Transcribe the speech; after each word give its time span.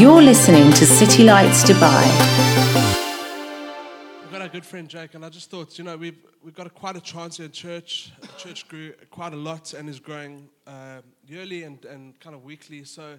You're 0.00 0.22
listening 0.22 0.72
to 0.72 0.86
City 0.86 1.24
Lights 1.24 1.62
Dubai. 1.62 2.04
We've 4.22 4.32
got 4.32 4.40
our 4.40 4.48
good 4.48 4.64
friend 4.64 4.88
Jake, 4.88 5.14
and 5.14 5.24
I 5.24 5.28
just 5.28 5.50
thought, 5.50 5.76
you 5.76 5.84
know, 5.84 5.96
we've, 5.98 6.16
we've 6.42 6.54
got 6.54 6.66
a, 6.66 6.70
quite 6.70 6.96
a 6.96 7.02
transient 7.02 7.52
church. 7.52 8.10
The 8.20 8.28
church 8.38 8.66
grew 8.68 8.94
quite 9.10 9.34
a 9.34 9.36
lot 9.36 9.74
and 9.74 9.90
is 9.90 10.00
growing 10.00 10.48
uh, 10.66 11.02
yearly 11.26 11.64
and, 11.64 11.84
and 11.84 12.18
kind 12.18 12.34
of 12.34 12.44
weekly. 12.44 12.84
So 12.84 13.18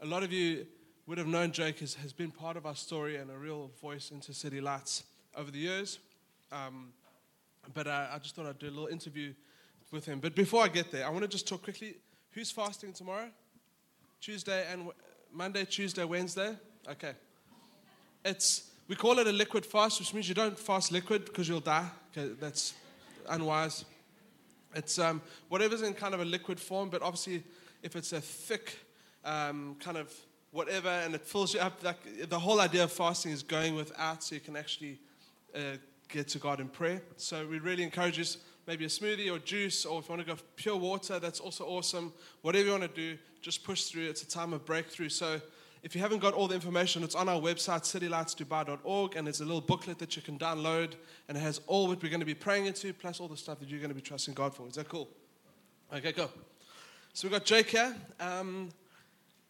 a 0.00 0.06
lot 0.06 0.22
of 0.22 0.32
you 0.32 0.66
would 1.06 1.18
have 1.18 1.26
known 1.26 1.52
Jake 1.52 1.80
has, 1.80 1.94
has 1.96 2.14
been 2.14 2.30
part 2.30 2.56
of 2.56 2.64
our 2.64 2.74
story 2.76 3.16
and 3.16 3.30
a 3.30 3.36
real 3.36 3.70
voice 3.82 4.10
into 4.10 4.32
City 4.32 4.62
Lights 4.62 5.04
over 5.36 5.50
the 5.50 5.58
years. 5.58 5.98
Um, 6.52 6.94
but 7.72 7.86
uh, 7.86 8.08
I 8.12 8.18
just 8.18 8.34
thought 8.34 8.46
I'd 8.46 8.58
do 8.58 8.68
a 8.68 8.70
little 8.70 8.88
interview 8.88 9.32
with 9.90 10.04
him. 10.04 10.20
But 10.20 10.34
before 10.34 10.62
I 10.64 10.68
get 10.68 10.90
there, 10.90 11.06
I 11.06 11.10
want 11.10 11.22
to 11.22 11.28
just 11.28 11.48
talk 11.48 11.62
quickly. 11.62 11.94
Who's 12.32 12.50
fasting 12.50 12.92
tomorrow? 12.92 13.28
Tuesday 14.20 14.66
and 14.72 14.90
Monday, 15.32 15.64
Tuesday, 15.64 16.04
Wednesday? 16.04 16.56
Okay. 16.88 17.12
It's, 18.24 18.70
we 18.88 18.96
call 18.96 19.18
it 19.18 19.26
a 19.26 19.32
liquid 19.32 19.64
fast, 19.64 20.00
which 20.00 20.12
means 20.12 20.28
you 20.28 20.34
don't 20.34 20.58
fast 20.58 20.92
liquid 20.92 21.24
because 21.24 21.48
you'll 21.48 21.60
die. 21.60 21.88
Okay, 22.16 22.32
that's 22.40 22.74
unwise. 23.28 23.84
It's 24.74 24.98
um, 24.98 25.22
whatever's 25.48 25.82
in 25.82 25.94
kind 25.94 26.14
of 26.14 26.20
a 26.20 26.24
liquid 26.24 26.58
form, 26.58 26.88
but 26.88 27.02
obviously, 27.02 27.44
if 27.82 27.96
it's 27.96 28.12
a 28.12 28.20
thick 28.20 28.78
um, 29.24 29.76
kind 29.78 29.96
of 29.96 30.12
whatever 30.50 30.88
and 30.88 31.14
it 31.14 31.22
fills 31.26 31.54
you 31.54 31.60
up, 31.60 31.82
like 31.82 32.28
the 32.28 32.38
whole 32.38 32.60
idea 32.60 32.84
of 32.84 32.92
fasting 32.92 33.32
is 33.32 33.42
going 33.42 33.74
without 33.74 34.22
so 34.22 34.34
you 34.34 34.40
can 34.40 34.56
actually 34.56 34.98
uh, 35.54 35.76
get 36.08 36.28
to 36.28 36.38
God 36.38 36.60
in 36.60 36.68
prayer. 36.68 37.02
So 37.16 37.46
we 37.46 37.58
really 37.58 37.82
encourage 37.82 38.18
you 38.18 38.24
maybe 38.66 38.84
a 38.84 38.88
smoothie 38.88 39.32
or 39.32 39.38
juice, 39.38 39.84
or 39.84 40.00
if 40.00 40.08
you 40.08 40.14
want 40.14 40.26
to 40.26 40.34
go 40.34 40.40
pure 40.56 40.76
water, 40.76 41.18
that's 41.18 41.40
also 41.40 41.64
awesome. 41.64 42.12
Whatever 42.42 42.64
you 42.64 42.70
want 42.70 42.82
to 42.82 42.88
do, 42.88 43.18
just 43.42 43.64
push 43.64 43.84
through. 43.84 44.08
It's 44.08 44.22
a 44.22 44.28
time 44.28 44.52
of 44.52 44.64
breakthrough. 44.64 45.10
So 45.10 45.40
if 45.82 45.94
you 45.94 46.00
haven't 46.00 46.20
got 46.20 46.32
all 46.32 46.48
the 46.48 46.54
information, 46.54 47.02
it's 47.02 47.14
on 47.14 47.28
our 47.28 47.40
website, 47.40 47.82
citylightsdubai.org, 47.82 49.16
and 49.16 49.26
there's 49.26 49.40
a 49.40 49.44
little 49.44 49.60
booklet 49.60 49.98
that 49.98 50.16
you 50.16 50.22
can 50.22 50.38
download, 50.38 50.94
and 51.28 51.36
it 51.36 51.40
has 51.40 51.60
all 51.66 51.88
what 51.88 52.02
we're 52.02 52.08
going 52.08 52.20
to 52.20 52.26
be 52.26 52.34
praying 52.34 52.66
into, 52.66 52.92
plus 52.94 53.20
all 53.20 53.28
the 53.28 53.36
stuff 53.36 53.60
that 53.60 53.68
you're 53.68 53.80
going 53.80 53.90
to 53.90 53.94
be 53.94 54.00
trusting 54.00 54.34
God 54.34 54.54
for. 54.54 54.66
Is 54.66 54.74
that 54.76 54.88
cool? 54.88 55.10
Okay, 55.92 56.12
go. 56.12 56.30
So 57.12 57.28
we've 57.28 57.32
got 57.32 57.44
Jake 57.44 57.70
here. 57.70 57.94
Um, 58.18 58.70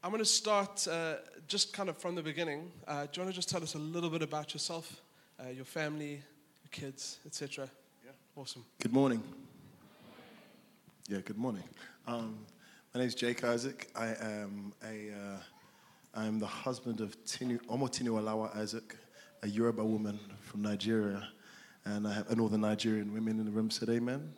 I'm 0.02 0.10
going 0.10 0.19
to 0.19 0.25
start 0.25 0.86
uh, 0.88 1.14
just 1.47 1.72
kind 1.72 1.88
of 1.88 1.97
from 1.97 2.14
the 2.14 2.22
beginning. 2.22 2.70
Uh, 2.86 3.02
do 3.05 3.08
you 3.14 3.22
want 3.22 3.32
to 3.32 3.36
just 3.36 3.48
tell 3.48 3.62
us 3.62 3.75
a 3.75 3.78
little 3.78 4.10
bit 4.10 4.20
about 4.20 4.52
yourself, 4.52 5.00
uh, 5.41 5.48
your 5.48 5.64
family, 5.64 6.20
kids, 6.75 7.20
etc.? 7.25 7.69
Yeah. 8.05 8.11
Awesome. 8.34 8.64
Good 8.80 8.92
morning. 8.92 9.22
Yeah, 11.06 11.19
good 11.25 11.39
morning. 11.39 11.62
Um, 12.05 12.36
my 12.92 12.98
name 12.98 13.06
is 13.06 13.14
Jake 13.14 13.44
Isaac. 13.44 13.89
I 13.94 14.08
am 14.20 14.72
a, 14.83 15.12
uh, 15.12 15.39
I'm 16.20 16.41
the 16.41 16.48
husband 16.48 17.00
of 17.00 17.16
Tinu, 17.25 17.64
Omotinu 17.66 18.20
Alawa 18.20 18.56
Isaac, 18.56 18.97
a 19.44 19.47
Yoruba 19.47 19.84
woman 19.84 20.19
from 20.41 20.62
Nigeria. 20.62 21.28
And 21.84 22.08
I 22.08 22.14
have, 22.14 22.28
and 22.33 22.41
all 22.41 22.48
the 22.48 22.58
Nigerian 22.58 23.14
women 23.14 23.38
in 23.38 23.44
the 23.44 23.53
room 23.53 23.70
said 23.70 23.88
amen. 23.88 24.33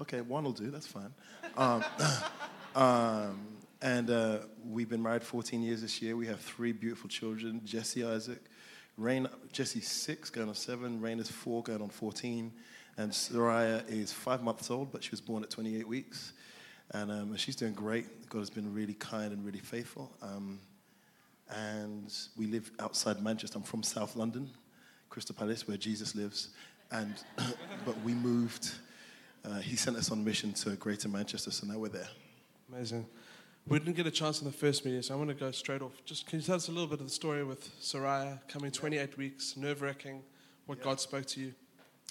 Okay, 0.00 0.20
one 0.20 0.44
will 0.44 0.52
do, 0.52 0.70
that's 0.70 0.86
fine. 0.86 1.12
Um, 1.56 1.84
um, 2.76 3.40
and 3.82 4.08
uh, 4.08 4.38
we've 4.64 4.88
been 4.88 5.02
married 5.02 5.24
14 5.24 5.62
years 5.62 5.82
this 5.82 6.00
year. 6.00 6.14
We 6.14 6.28
have 6.28 6.38
three 6.38 6.70
beautiful 6.70 7.08
children 7.08 7.60
Jesse 7.64 8.04
Isaac, 8.04 8.38
Rain, 8.96 9.28
Jesse's 9.52 9.88
six, 9.88 10.30
going 10.30 10.48
on 10.48 10.54
seven, 10.54 11.00
Rain 11.00 11.18
is 11.18 11.30
four, 11.30 11.62
going 11.62 11.82
on 11.82 11.88
14. 11.88 12.52
And 12.96 13.12
Soraya 13.12 13.88
is 13.88 14.12
five 14.12 14.42
months 14.42 14.70
old, 14.70 14.92
but 14.92 15.02
she 15.02 15.10
was 15.10 15.20
born 15.20 15.42
at 15.42 15.50
28 15.50 15.86
weeks. 15.88 16.32
And 16.92 17.10
um, 17.10 17.36
she's 17.36 17.56
doing 17.56 17.72
great. 17.72 18.28
God 18.28 18.40
has 18.40 18.50
been 18.50 18.74
really 18.74 18.94
kind 18.94 19.32
and 19.32 19.44
really 19.44 19.60
faithful. 19.60 20.10
Um, 20.22 20.60
and 21.48 22.12
we 22.36 22.46
live 22.46 22.70
outside 22.78 23.22
Manchester. 23.22 23.58
I'm 23.58 23.64
from 23.64 23.82
South 23.82 24.16
London, 24.16 24.50
Crystal 25.08 25.34
Palace, 25.34 25.66
where 25.66 25.76
Jesus 25.76 26.14
lives. 26.14 26.50
And 26.90 27.14
but 27.84 28.00
we 28.02 28.12
moved. 28.12 28.72
Uh, 29.44 29.58
he 29.60 29.76
sent 29.76 29.96
us 29.96 30.10
on 30.10 30.22
mission 30.22 30.52
to 30.52 30.70
Greater 30.76 31.08
Manchester, 31.08 31.50
so 31.50 31.66
now 31.66 31.78
we're 31.78 31.88
there. 31.88 32.08
Amazing. 32.72 33.06
We 33.66 33.78
didn't 33.78 33.96
get 33.96 34.06
a 34.06 34.10
chance 34.10 34.40
in 34.40 34.46
the 34.46 34.52
first 34.52 34.84
meeting, 34.84 35.02
so 35.02 35.14
I 35.14 35.16
want 35.16 35.28
to 35.28 35.34
go 35.34 35.50
straight 35.50 35.82
off. 35.82 35.92
Just 36.04 36.26
can 36.26 36.40
you 36.40 36.44
tell 36.44 36.56
us 36.56 36.68
a 36.68 36.72
little 36.72 36.88
bit 36.88 37.00
of 37.00 37.06
the 37.06 37.12
story 37.12 37.44
with 37.44 37.70
Soraya 37.80 38.40
coming 38.48 38.70
28 38.70 39.16
weeks, 39.16 39.56
nerve 39.56 39.82
wracking, 39.82 40.22
what 40.66 40.78
yeah. 40.78 40.84
God 40.84 41.00
spoke 41.00 41.26
to 41.26 41.40
you? 41.40 41.54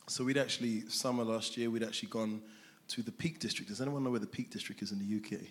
So 0.07 0.23
we'd 0.23 0.37
actually, 0.37 0.87
summer 0.89 1.23
last 1.23 1.57
year, 1.57 1.69
we'd 1.69 1.83
actually 1.83 2.09
gone 2.09 2.41
to 2.89 3.03
the 3.03 3.11
Peak 3.11 3.39
District. 3.39 3.69
Does 3.69 3.81
anyone 3.81 4.03
know 4.03 4.09
where 4.09 4.19
the 4.19 4.27
Peak 4.27 4.49
District 4.49 4.81
is 4.81 4.91
in 4.91 4.99
the 4.99 5.17
UK? 5.17 5.41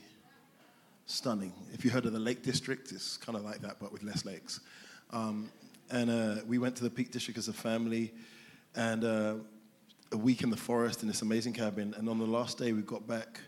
Stunning. 1.06 1.52
If 1.72 1.84
you 1.84 1.90
heard 1.90 2.06
of 2.06 2.12
the 2.12 2.18
Lake 2.18 2.42
District, 2.42 2.90
it's 2.90 3.16
kind 3.16 3.36
of 3.36 3.44
like 3.44 3.60
that, 3.60 3.76
but 3.78 3.92
with 3.92 4.02
less 4.02 4.24
lakes. 4.24 4.60
Um, 5.10 5.50
and 5.90 6.10
uh, 6.10 6.36
we 6.46 6.58
went 6.58 6.76
to 6.76 6.84
the 6.84 6.90
Peak 6.90 7.10
District 7.12 7.38
as 7.38 7.48
a 7.48 7.52
family, 7.52 8.12
and 8.74 9.04
uh, 9.04 9.34
a 10.12 10.16
week 10.16 10.42
in 10.42 10.50
the 10.50 10.56
forest 10.56 11.02
in 11.02 11.08
this 11.08 11.22
amazing 11.22 11.52
cabin. 11.52 11.94
And 11.96 12.08
on 12.08 12.18
the 12.18 12.26
last 12.26 12.58
day, 12.58 12.72
we 12.72 12.82
got 12.82 13.06
back 13.06 13.40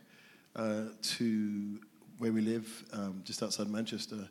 uh, 0.56 0.84
to 1.02 1.80
where 2.20 2.32
we 2.32 2.42
live, 2.42 2.84
um, 2.92 3.22
just 3.24 3.42
outside 3.42 3.66
Manchester. 3.68 4.28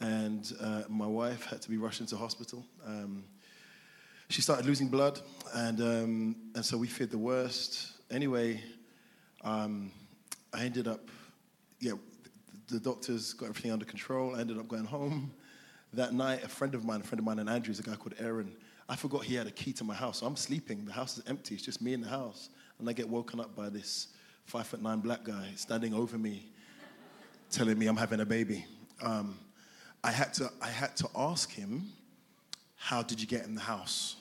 And 0.00 0.52
uh, 0.60 0.82
my 0.88 1.06
wife 1.06 1.46
had 1.46 1.60
to 1.62 1.68
be 1.68 1.76
rushed 1.78 2.00
into 2.00 2.16
hospital. 2.16 2.64
Um, 2.86 3.24
she 4.28 4.40
started 4.40 4.66
losing 4.66 4.86
blood, 4.86 5.20
and, 5.52 5.80
um, 5.80 6.36
and 6.54 6.64
so 6.64 6.78
we 6.78 6.86
feared 6.86 7.10
the 7.10 7.18
worst. 7.18 7.94
Anyway, 8.08 8.62
um, 9.42 9.90
I 10.52 10.64
ended 10.64 10.86
up, 10.86 11.08
yeah, 11.80 11.94
the, 12.68 12.78
doctors 12.78 13.32
got 13.32 13.48
everything 13.48 13.72
under 13.72 13.84
control. 13.84 14.36
I 14.36 14.40
ended 14.40 14.56
up 14.58 14.68
going 14.68 14.84
home. 14.84 15.32
That 15.92 16.14
night, 16.14 16.44
a 16.44 16.48
friend 16.48 16.76
of 16.76 16.84
mine, 16.84 17.00
a 17.00 17.04
friend 17.04 17.18
of 17.18 17.24
mine 17.24 17.40
and 17.40 17.50
Andrew's 17.50 17.80
a 17.80 17.82
guy 17.82 17.96
called 17.96 18.14
Aaron, 18.20 18.54
I 18.88 18.94
forgot 18.94 19.24
he 19.24 19.34
had 19.34 19.48
a 19.48 19.50
key 19.50 19.72
to 19.74 19.84
my 19.84 19.94
house. 19.94 20.20
So 20.20 20.26
I'm 20.26 20.36
sleeping. 20.36 20.84
The 20.84 20.92
house 20.92 21.18
is 21.18 21.24
empty. 21.26 21.56
It's 21.56 21.64
just 21.64 21.82
me 21.82 21.94
in 21.94 22.00
the 22.00 22.08
house. 22.08 22.50
And 22.78 22.88
I 22.88 22.92
get 22.92 23.08
woken 23.08 23.40
up 23.40 23.56
by 23.56 23.70
this 23.70 24.08
five 24.44 24.66
foot 24.66 24.82
nine 24.82 25.00
black 25.00 25.24
guy 25.24 25.48
standing 25.56 25.94
over 25.94 26.18
me, 26.18 26.46
telling 27.54 27.78
me 27.78 27.86
I'm 27.86 27.96
having 27.96 28.18
a 28.18 28.26
baby. 28.26 28.66
Um, 29.00 29.38
I, 30.02 30.10
had 30.10 30.34
to, 30.34 30.50
I 30.60 30.68
had 30.68 30.96
to 30.96 31.08
ask 31.14 31.52
him, 31.52 31.84
How 32.74 33.02
did 33.02 33.20
you 33.20 33.28
get 33.28 33.44
in 33.44 33.54
the 33.54 33.60
house? 33.60 34.16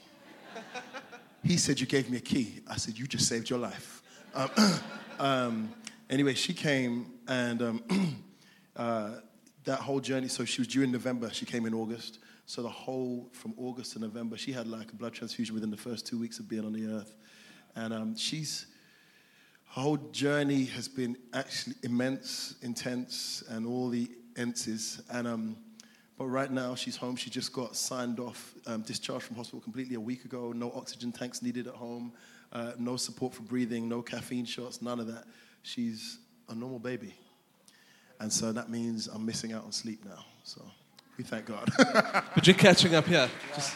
he 1.44 1.58
said, 1.58 1.80
You 1.80 1.88
gave 1.88 2.12
me 2.12 2.18
a 2.18 2.22
key. 2.22 2.60
I 2.70 2.78
said, 2.78 2.98
You 2.98 3.08
just 3.08 3.28
saved 3.28 3.50
your 3.50 3.58
life. 3.58 4.04
Um, 4.36 4.50
um, 5.20 5.74
anyway, 6.12 6.36
she 6.36 6.54
came 6.54 7.08
and 7.28 7.62
um, 7.64 7.84
uh, 8.76 9.12
that 9.64 9.80
whole 9.80 10.00
journey, 10.00 10.28
so 10.28 10.46
she 10.46 10.62
was 10.62 10.68
due 10.68 10.84
in 10.84 10.92
November, 10.92 11.32
she 11.34 11.46
came 11.46 11.66
in 11.66 11.74
August. 11.74 12.20
So 12.46 12.62
the 12.62 12.70
whole, 12.70 13.30
from 13.32 13.56
August 13.58 13.94
to 13.94 14.00
November, 14.00 14.38
she 14.38 14.52
had 14.52 14.68
like 14.68 14.92
a 14.92 14.96
blood 14.96 15.14
transfusion 15.14 15.56
within 15.56 15.72
the 15.72 15.78
first 15.78 16.06
two 16.06 16.20
weeks 16.20 16.38
of 16.40 16.48
being 16.48 16.66
on 16.66 16.74
the 16.74 16.86
earth. 16.86 17.16
And 17.76 17.94
um, 17.94 18.16
she's, 18.16 18.68
whole 19.82 19.98
journey 20.12 20.66
has 20.66 20.88
been 20.88 21.18
actually 21.34 21.76
immense, 21.82 22.54
intense, 22.62 23.44
and 23.50 23.66
all 23.66 23.90
the 23.90 24.08
enses. 24.38 25.02
And, 25.10 25.28
um, 25.28 25.58
but 26.16 26.28
right 26.28 26.52
now, 26.52 26.76
she's 26.76 26.96
home. 26.96 27.16
She 27.16 27.32
just 27.32 27.52
got 27.52 27.76
signed 27.76 28.20
off, 28.20 28.54
um, 28.68 28.84
discharged 28.84 29.26
from 29.26 29.36
hospital 29.36 29.62
completely 29.62 29.96
a 29.96 30.00
week 30.00 30.26
ago. 30.26 30.52
No 30.52 30.72
oxygen 30.74 31.12
tanks 31.12 31.42
needed 31.42 31.66
at 31.66 31.74
home, 31.74 32.14
uh, 32.52 32.74
no 32.78 32.98
support 32.98 33.34
for 33.34 33.42
breathing, 33.42 33.90
no 33.90 34.04
caffeine 34.04 34.46
shots, 34.46 34.80
none 34.80 35.00
of 35.00 35.08
that. 35.08 35.24
She's 35.64 36.20
a 36.50 36.54
normal 36.54 36.78
baby. 36.78 37.16
And 38.20 38.32
so 38.32 38.52
that 38.52 38.70
means 38.70 39.08
I'm 39.08 39.26
missing 39.26 39.54
out 39.54 39.64
on 39.64 39.72
sleep 39.72 40.06
now. 40.06 40.24
So 40.44 40.62
we 41.18 41.24
thank 41.24 41.48
God. 41.48 41.68
but 42.36 42.46
you're 42.46 42.56
catching 42.56 42.94
up 42.94 43.08
here. 43.08 43.28
Just, 43.56 43.76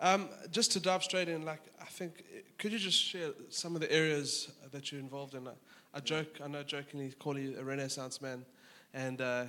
um, 0.00 0.30
just 0.50 0.72
to 0.72 0.80
dive 0.80 1.02
straight 1.02 1.28
in, 1.28 1.44
like 1.44 1.60
think, 2.00 2.24
could 2.56 2.72
you 2.72 2.78
just 2.78 2.98
share 2.98 3.30
some 3.50 3.74
of 3.74 3.82
the 3.82 3.92
areas 3.92 4.50
that 4.72 4.90
you're 4.90 5.00
involved 5.00 5.34
in? 5.34 5.46
I, 5.46 5.52
I 5.92 6.00
joke, 6.00 6.40
I 6.42 6.48
know 6.48 6.62
jokingly 6.62 7.12
call 7.12 7.38
you 7.38 7.56
a 7.58 7.62
Renaissance 7.62 8.22
man, 8.22 8.46
and 8.94 9.20
uh, 9.20 9.44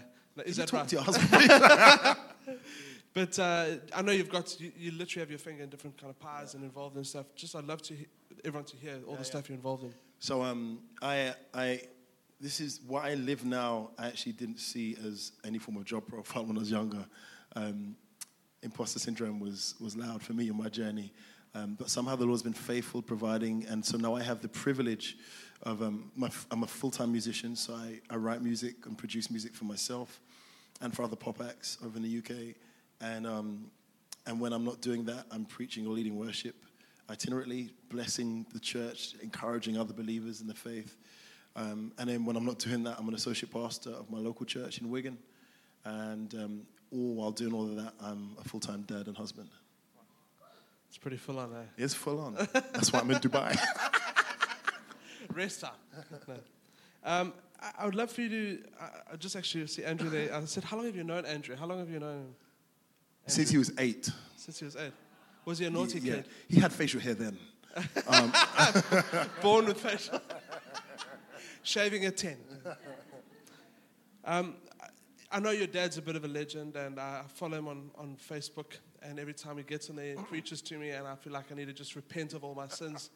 is 0.45 0.57
that 0.57 0.73
right? 0.73 0.85
To 0.85 0.95
your 0.97 1.03
husband, 1.09 1.29
but 3.13 3.39
uh, 3.39 3.65
I 3.95 4.01
know 4.01 4.11
you've 4.11 4.29
got 4.29 4.59
you, 4.59 4.73
you, 4.77 4.91
literally 4.91 5.21
have 5.21 5.29
your 5.29 5.39
finger 5.39 5.63
in 5.63 5.69
different 5.69 5.97
kind 5.97 6.09
of 6.09 6.19
pies 6.19 6.51
yeah. 6.51 6.57
and 6.57 6.65
involved 6.65 6.97
in 6.97 7.05
stuff. 7.05 7.27
Just 7.35 7.55
I'd 7.55 7.63
love 7.63 7.81
to 7.83 7.93
he- 7.93 8.07
everyone 8.43 8.65
to 8.65 8.75
hear 8.75 8.99
all 9.07 9.13
yeah, 9.13 9.19
the 9.19 9.25
stuff 9.25 9.47
you're 9.47 9.55
involved 9.55 9.83
in. 9.83 9.93
So 10.19 10.43
um, 10.43 10.79
I 11.01 11.33
I 11.53 11.81
this 12.41 12.59
is 12.59 12.81
what 12.85 13.05
I 13.05 13.13
live 13.13 13.45
now. 13.45 13.91
I 13.97 14.07
actually 14.07 14.33
didn't 14.33 14.59
see 14.59 14.97
as 15.07 15.31
any 15.45 15.57
form 15.57 15.77
of 15.77 15.85
job 15.85 16.05
profile 16.05 16.43
when 16.47 16.57
I 16.57 16.59
was 16.59 16.71
younger. 16.71 17.05
Um, 17.55 17.95
imposter 18.63 18.99
syndrome 18.99 19.39
was, 19.39 19.75
was 19.79 19.95
loud 19.95 20.21
for 20.21 20.33
me 20.33 20.49
on 20.49 20.57
my 20.57 20.69
journey. 20.69 21.11
Um, 21.53 21.75
but 21.77 21.89
somehow 21.89 22.15
the 22.15 22.25
Lord's 22.25 22.43
been 22.43 22.53
faithful, 22.53 23.01
providing. 23.01 23.65
And 23.67 23.83
so 23.85 23.97
now 23.97 24.15
I 24.15 24.23
have 24.23 24.41
the 24.41 24.47
privilege 24.47 25.17
of, 25.63 25.81
um, 25.81 26.11
my, 26.15 26.29
I'm 26.49 26.63
a 26.63 26.67
full 26.67 26.91
time 26.91 27.11
musician, 27.11 27.55
so 27.55 27.73
I, 27.73 27.99
I 28.09 28.15
write 28.15 28.41
music 28.41 28.75
and 28.85 28.97
produce 28.97 29.29
music 29.29 29.53
for 29.53 29.65
myself 29.65 30.21
and 30.79 30.95
for 30.95 31.03
other 31.03 31.15
pop 31.15 31.41
acts 31.41 31.77
over 31.85 31.97
in 31.97 32.03
the 32.03 32.17
UK. 32.17 32.55
And, 33.01 33.27
um, 33.27 33.71
and 34.25 34.39
when 34.39 34.53
I'm 34.53 34.63
not 34.63 34.81
doing 34.81 35.03
that, 35.05 35.25
I'm 35.31 35.45
preaching 35.45 35.85
or 35.85 35.93
leading 35.93 36.17
worship 36.17 36.55
itinerantly, 37.09 37.71
blessing 37.89 38.45
the 38.53 38.59
church, 38.59 39.15
encouraging 39.21 39.77
other 39.77 39.93
believers 39.93 40.41
in 40.41 40.47
the 40.47 40.53
faith. 40.53 40.95
Um, 41.55 41.91
and 41.97 42.09
then 42.09 42.25
when 42.25 42.37
I'm 42.37 42.45
not 42.45 42.59
doing 42.59 42.83
that, 42.83 42.97
I'm 42.97 43.07
an 43.09 43.15
associate 43.15 43.51
pastor 43.51 43.89
of 43.89 44.09
my 44.09 44.17
local 44.17 44.45
church 44.45 44.79
in 44.79 44.89
Wigan. 44.89 45.17
And 45.83 46.33
um, 46.35 46.61
all 46.91 47.15
while 47.15 47.31
doing 47.31 47.53
all 47.53 47.65
of 47.65 47.75
that, 47.75 47.93
I'm 48.01 48.37
a 48.39 48.47
full 48.47 48.59
time 48.59 48.83
dad 48.83 49.07
and 49.07 49.17
husband. 49.17 49.49
It's 50.91 50.97
pretty 50.97 51.15
full 51.15 51.39
on, 51.39 51.53
eh? 51.53 51.63
It's 51.77 51.93
full 51.93 52.19
on. 52.19 52.33
That's 52.51 52.91
why 52.91 52.99
I'm 52.99 53.09
in 53.09 53.17
Dubai. 53.19 53.57
Rest. 55.33 55.63
No. 56.27 56.33
Um, 57.05 57.33
I, 57.61 57.71
I 57.79 57.85
would 57.85 57.95
love 57.95 58.11
for 58.11 58.19
you 58.19 58.27
to 58.27 58.63
I, 58.77 59.13
I 59.13 59.15
just 59.15 59.37
actually 59.37 59.67
see 59.67 59.85
Andrew 59.85 60.09
there. 60.09 60.35
I 60.35 60.43
said, 60.43 60.65
How 60.65 60.75
long 60.75 60.87
have 60.87 60.95
you 60.97 61.05
known 61.05 61.25
Andrew? 61.25 61.55
How 61.55 61.65
long 61.65 61.79
have 61.79 61.89
you 61.89 61.97
known 61.97 62.17
him? 62.17 62.35
Since 63.25 63.51
he 63.51 63.57
was 63.57 63.71
eight. 63.77 64.09
Since 64.35 64.59
he 64.59 64.65
was 64.65 64.75
eight. 64.75 64.91
Was 65.45 65.59
he 65.59 65.65
a 65.65 65.69
naughty 65.69 65.99
yeah, 65.99 66.15
kid? 66.15 66.25
He 66.49 66.59
had 66.59 66.73
facial 66.73 66.99
hair 66.99 67.13
then. 67.13 67.37
Born 69.41 69.67
with 69.67 69.79
facial. 69.79 70.19
Shaving 71.63 72.03
at 72.03 72.17
10. 72.17 72.35
Um, 74.25 74.55
I- 74.81 74.87
I 75.33 75.39
know 75.39 75.51
your 75.51 75.67
dad's 75.67 75.97
a 75.97 76.01
bit 76.01 76.17
of 76.17 76.25
a 76.25 76.27
legend, 76.27 76.75
and 76.75 76.99
I 76.99 77.21
follow 77.33 77.57
him 77.57 77.69
on, 77.69 77.91
on 77.97 78.17
Facebook. 78.17 78.73
And 79.03 79.19
every 79.19 79.33
time 79.33 79.57
he 79.57 79.63
gets 79.63 79.89
on 79.89 79.95
there, 79.95 80.15
he 80.15 80.23
preaches 80.23 80.61
to 80.63 80.77
me, 80.77 80.91
and 80.91 81.07
I 81.07 81.15
feel 81.15 81.33
like 81.33 81.51
I 81.51 81.55
need 81.55 81.67
to 81.67 81.73
just 81.73 81.95
repent 81.95 82.33
of 82.33 82.43
all 82.43 82.53
my 82.53 82.67
sins. 82.67 83.09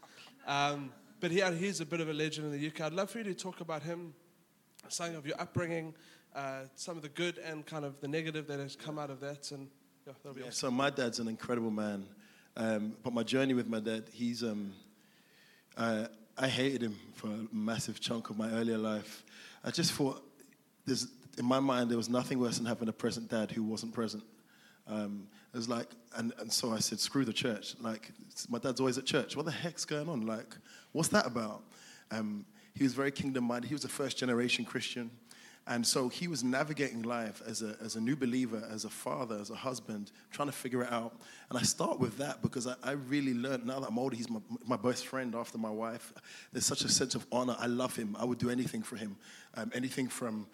Um, 0.48 0.92
but 1.20 1.30
he, 1.32 1.42
he's 1.58 1.80
a 1.80 1.86
bit 1.86 2.02
of 2.02 2.10
a 2.10 2.14
legend 2.14 2.52
in 2.52 2.60
the 2.60 2.68
UK. 2.68 2.82
I'd 2.82 2.94
love 2.94 3.12
for 3.12 3.20
you 3.20 3.24
to 3.26 3.34
talk 3.36 3.62
about 3.62 3.84
him, 3.84 4.14
something 4.90 5.16
of 5.16 5.26
your 5.28 5.40
upbringing, 5.40 5.94
uh, 6.36 6.62
some 6.76 6.98
of 6.98 7.04
the 7.04 7.10
good 7.10 7.38
and 7.38 7.66
kind 7.66 7.86
of 7.86 8.00
the 8.02 8.08
negative 8.08 8.48
that 8.48 8.60
has 8.60 8.76
come 8.76 8.98
out 8.98 9.10
of 9.12 9.20
that. 9.20 9.52
And 9.52 9.68
yeah, 10.08 10.14
that'll 10.24 10.34
be 10.36 10.42
Yeah, 10.42 10.48
awesome. 10.48 10.70
so 10.70 10.72
my 10.72 10.90
dad's 10.90 11.20
an 11.20 11.28
incredible 11.28 11.72
man. 11.72 12.06
Um, 12.58 12.96
but 13.04 13.14
my 13.14 13.24
journey 13.24 13.54
with 13.54 13.68
my 13.68 13.80
dad, 13.80 14.06
he's 14.12 14.42
um, 14.44 14.74
uh, 15.78 16.08
I 16.38 16.48
hated 16.48 16.82
him 16.82 16.96
for 17.14 17.28
a 17.28 17.48
massive 17.52 18.00
chunk 18.00 18.30
of 18.30 18.38
my 18.38 18.50
earlier 18.52 18.78
life. 18.78 19.24
I 19.64 19.72
just 19.72 19.92
thought 19.94 20.22
there's 20.86 21.08
in 21.38 21.46
my 21.46 21.60
mind 21.60 21.90
there 21.90 21.98
was 21.98 22.10
nothing 22.10 22.40
worse 22.40 22.58
than 22.58 22.66
having 22.66 22.88
a 22.88 22.94
present 22.94 23.30
dad 23.30 23.52
who 23.52 23.64
wasn't 23.64 23.94
present. 23.94 24.24
Um, 24.88 25.28
it 25.56 25.58
was 25.58 25.70
like, 25.70 25.88
and, 26.18 26.34
and 26.40 26.52
so 26.52 26.74
I 26.74 26.80
said, 26.80 27.00
screw 27.00 27.24
the 27.24 27.32
church. 27.32 27.78
Like, 27.80 28.12
my 28.50 28.60
dad's 28.60 28.82
always 28.82 28.98
at 28.98 29.06
church. 29.06 29.38
What 29.38 29.46
the 29.46 29.54
heck's 29.54 29.86
going 29.86 30.10
on? 30.10 30.28
Like, 30.28 30.54
what's 30.92 31.08
that 31.10 31.26
about? 31.26 31.62
Um, 32.12 32.46
he 32.74 32.84
was 32.84 32.94
very 32.94 33.10
kingdom 33.10 33.46
minded. 33.46 33.70
He 33.70 33.74
was 33.74 33.86
a 33.86 33.88
first 33.88 34.18
generation 34.18 34.66
Christian. 34.66 35.10
And 35.66 35.88
so 35.88 36.10
he 36.10 36.28
was 36.28 36.44
navigating 36.44 37.04
life 37.04 37.42
as 37.48 37.62
a, 37.62 37.78
as 37.82 37.96
a 37.96 38.02
new 38.02 38.18
believer, 38.18 38.68
as 38.70 38.84
a 38.84 38.90
father, 38.90 39.38
as 39.40 39.50
a 39.50 39.56
husband, 39.56 40.12
trying 40.30 40.50
to 40.50 40.52
figure 40.52 40.84
it 40.84 40.92
out. 40.92 41.16
And 41.50 41.58
I 41.58 41.62
start 41.62 42.02
with 42.02 42.18
that 42.18 42.42
because 42.42 42.68
I, 42.68 42.76
I 42.84 42.92
really 42.92 43.34
learned, 43.34 43.66
now 43.66 43.80
that 43.80 43.88
I'm 43.88 43.98
older, 43.98 44.18
he's 44.18 44.30
my, 44.30 44.42
my 44.68 44.76
best 44.76 45.08
friend 45.08 45.36
after 45.36 45.58
my 45.58 45.72
wife. 45.72 46.12
There's 46.52 46.66
such 46.66 46.84
a 46.84 46.90
sense 46.90 47.16
of 47.16 47.26
honor. 47.32 47.56
I 47.58 47.68
love 47.68 47.96
him. 47.96 48.18
I 48.20 48.26
would 48.26 48.40
do 48.40 48.50
anything 48.50 48.84
for 48.84 48.98
him. 48.98 49.16
Um, 49.56 49.72
anything 49.74 50.10
from 50.10 50.48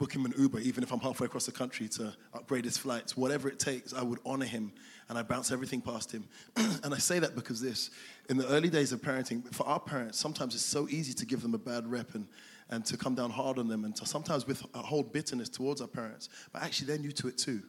book 0.00 0.14
him 0.14 0.24
an 0.24 0.32
Uber, 0.38 0.60
even 0.60 0.82
if 0.82 0.92
I'm 0.92 0.98
halfway 0.98 1.26
across 1.26 1.44
the 1.44 1.52
country 1.52 1.86
to 1.90 2.14
upgrade 2.32 2.64
his 2.64 2.78
flights, 2.78 3.18
whatever 3.18 3.50
it 3.50 3.58
takes, 3.58 3.92
I 3.92 4.02
would 4.02 4.18
honor 4.24 4.46
him 4.46 4.72
and 5.10 5.18
I 5.18 5.22
bounce 5.22 5.52
everything 5.52 5.82
past 5.82 6.10
him. 6.10 6.26
and 6.56 6.94
I 6.94 6.96
say 6.96 7.18
that 7.18 7.34
because 7.34 7.60
this, 7.60 7.90
in 8.30 8.38
the 8.38 8.48
early 8.48 8.70
days 8.70 8.92
of 8.92 9.02
parenting, 9.02 9.54
for 9.54 9.68
our 9.68 9.78
parents, 9.78 10.18
sometimes 10.18 10.54
it's 10.54 10.64
so 10.64 10.88
easy 10.88 11.12
to 11.12 11.26
give 11.26 11.42
them 11.42 11.52
a 11.52 11.58
bad 11.58 11.86
rep 11.86 12.14
and, 12.14 12.26
and 12.70 12.82
to 12.86 12.96
come 12.96 13.14
down 13.14 13.30
hard 13.30 13.58
on 13.58 13.68
them 13.68 13.84
and 13.84 13.94
to 13.96 14.06
sometimes 14.06 14.46
with 14.46 14.64
a 14.72 14.78
whole 14.78 15.02
bitterness 15.02 15.50
towards 15.50 15.82
our 15.82 15.86
parents. 15.86 16.30
But 16.50 16.62
actually, 16.62 16.86
they're 16.86 16.98
new 16.98 17.12
to 17.12 17.28
it 17.28 17.36
too. 17.36 17.60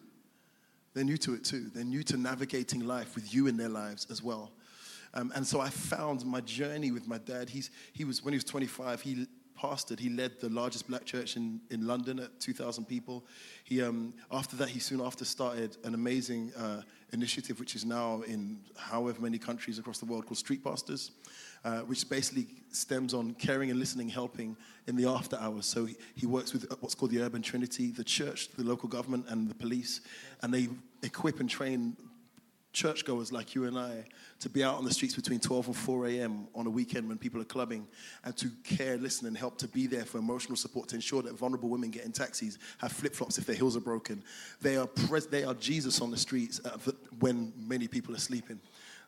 They're 0.94 1.04
new 1.04 1.18
to 1.18 1.34
it 1.34 1.44
too. 1.44 1.70
They're 1.76 1.84
new 1.84 2.04
to 2.04 2.16
navigating 2.16 2.88
life 2.88 3.14
with 3.14 3.34
you 3.34 3.48
in 3.48 3.58
their 3.58 3.70
lives 3.70 4.08
as 4.10 4.24
well. 4.24 4.54
Um, 5.14 5.34
and 5.36 5.46
so 5.46 5.60
I 5.60 5.70
found 5.70 6.26
my 6.26 6.40
journey 6.40 6.92
with 6.92 7.10
my 7.10 7.18
dad. 7.18 7.50
He's, 7.50 7.72
he 7.92 8.06
was, 8.06 8.24
when 8.24 8.32
he 8.32 8.38
was 8.38 8.46
25, 8.46 9.02
he 9.02 9.28
pastored, 9.62 10.00
he 10.00 10.10
led 10.10 10.40
the 10.40 10.50
largest 10.50 10.88
black 10.88 11.06
church 11.06 11.36
in, 11.36 11.62
in 11.70 11.86
London 11.86 12.20
at 12.20 12.40
2,000 12.40 12.86
people. 12.86 13.24
He, 13.64 13.82
um, 13.82 14.14
after 14.32 14.56
that, 14.58 14.70
he 14.70 14.80
soon 14.80 15.02
after 15.02 15.26
started 15.26 15.78
an 15.84 15.94
amazing 15.94 16.52
uh, 16.58 16.82
initiative, 17.14 17.60
which 17.60 17.76
is 17.76 17.86
now 17.86 18.22
in 18.22 18.60
however 18.76 19.22
many 19.22 19.38
countries 19.38 19.78
across 19.78 20.00
the 20.00 20.06
world, 20.06 20.26
called 20.26 20.38
Street 20.38 20.64
Pastors, 20.64 21.12
uh, 21.64 21.80
which 21.82 22.10
basically 22.10 22.48
stems 22.72 23.14
on 23.14 23.34
caring 23.36 23.70
and 23.70 23.80
listening, 23.80 24.10
helping 24.10 24.58
in 24.88 24.96
the 24.96 25.08
after 25.08 25.38
hours. 25.38 25.66
So 25.66 25.86
he, 25.86 25.96
he 26.16 26.26
works 26.26 26.54
with 26.54 26.66
what's 26.80 26.96
called 26.96 27.12
the 27.12 27.22
Urban 27.22 27.42
Trinity, 27.42 27.92
the 27.92 28.04
church, 28.04 28.50
the 28.50 28.64
local 28.64 28.90
government, 28.90 29.26
and 29.30 29.48
the 29.48 29.56
police, 29.56 30.02
and 30.42 30.54
they 30.54 30.70
equip 31.04 31.40
and 31.40 31.50
train 31.50 31.96
churchgoers 32.74 33.32
like 33.32 33.54
you 33.54 33.66
and 33.66 33.78
I 33.78 34.06
to 34.40 34.50
be 34.50 34.64
out 34.64 34.76
on 34.76 34.86
the 34.86 34.94
streets 34.94 35.16
between 35.16 35.40
12 35.40 35.68
and 35.68 35.76
4 35.76 36.08
a.m. 36.08 36.48
on 36.56 36.68
a 36.68 36.70
weekend 36.70 37.08
when 37.08 37.18
people 37.18 37.42
are 37.42 37.46
clubbing 37.46 37.88
and 38.24 38.36
to 38.38 38.50
care, 38.64 38.98
listen, 38.98 39.28
and 39.28 39.38
help 39.38 39.58
to 39.60 39.68
be 39.68 39.88
there 39.88 40.06
for 40.06 40.18
emotional 40.18 40.56
support 40.56 40.88
to 40.90 40.96
ensure 40.96 41.22
that 41.22 41.34
vulnerable 41.34 41.70
women 41.70 41.90
get 41.90 42.06
in 42.06 42.12
taxis, 42.12 42.58
have 42.78 42.92
flip 42.92 43.14
flops 43.14 43.38
if 43.38 43.46
their 43.46 43.56
heels 43.56 43.76
are 43.76 43.82
broken. 43.82 44.24
They 44.62 44.78
are, 44.78 44.88
pres- 44.88 45.28
they 45.28 45.44
are 45.44 45.54
Jesus 45.54 46.02
on 46.02 46.12
the 46.12 46.18
streets 46.18 46.62
uh, 46.66 46.78
when 47.20 47.54
many 47.58 47.88
people 47.88 48.16
are 48.16 48.20
sleeping. 48.20 48.60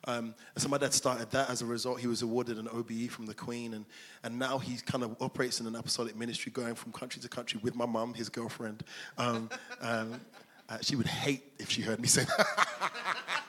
Um, 0.06 0.34
so 0.56 0.68
my 0.68 0.78
dad 0.78 0.92
started 0.92 1.30
that 1.30 1.48
as 1.48 1.62
a 1.62 1.66
result. 1.66 1.98
He 1.98 2.06
was 2.06 2.22
awarded 2.22 2.58
an 2.58 2.68
OBE 2.68 3.10
from 3.10 3.26
the 3.26 3.34
Queen, 3.34 3.74
and, 3.74 3.86
and 4.22 4.38
now 4.38 4.58
he 4.58 4.76
kind 4.76 5.02
of 5.02 5.16
operates 5.20 5.60
in 5.60 5.66
an 5.66 5.74
apostolic 5.74 6.14
ministry, 6.14 6.52
going 6.52 6.74
from 6.74 6.92
country 6.92 7.22
to 7.22 7.28
country 7.28 7.58
with 7.62 7.74
my 7.74 7.86
mum, 7.86 8.12
his 8.12 8.28
girlfriend. 8.28 8.84
Um, 9.16 9.48
um, 9.80 10.20
uh, 10.68 10.78
she 10.80 10.96
would 10.96 11.06
hate 11.06 11.44
if 11.58 11.70
she 11.70 11.82
heard 11.82 12.00
me 12.00 12.08
say 12.08 12.24
that. 12.24 13.40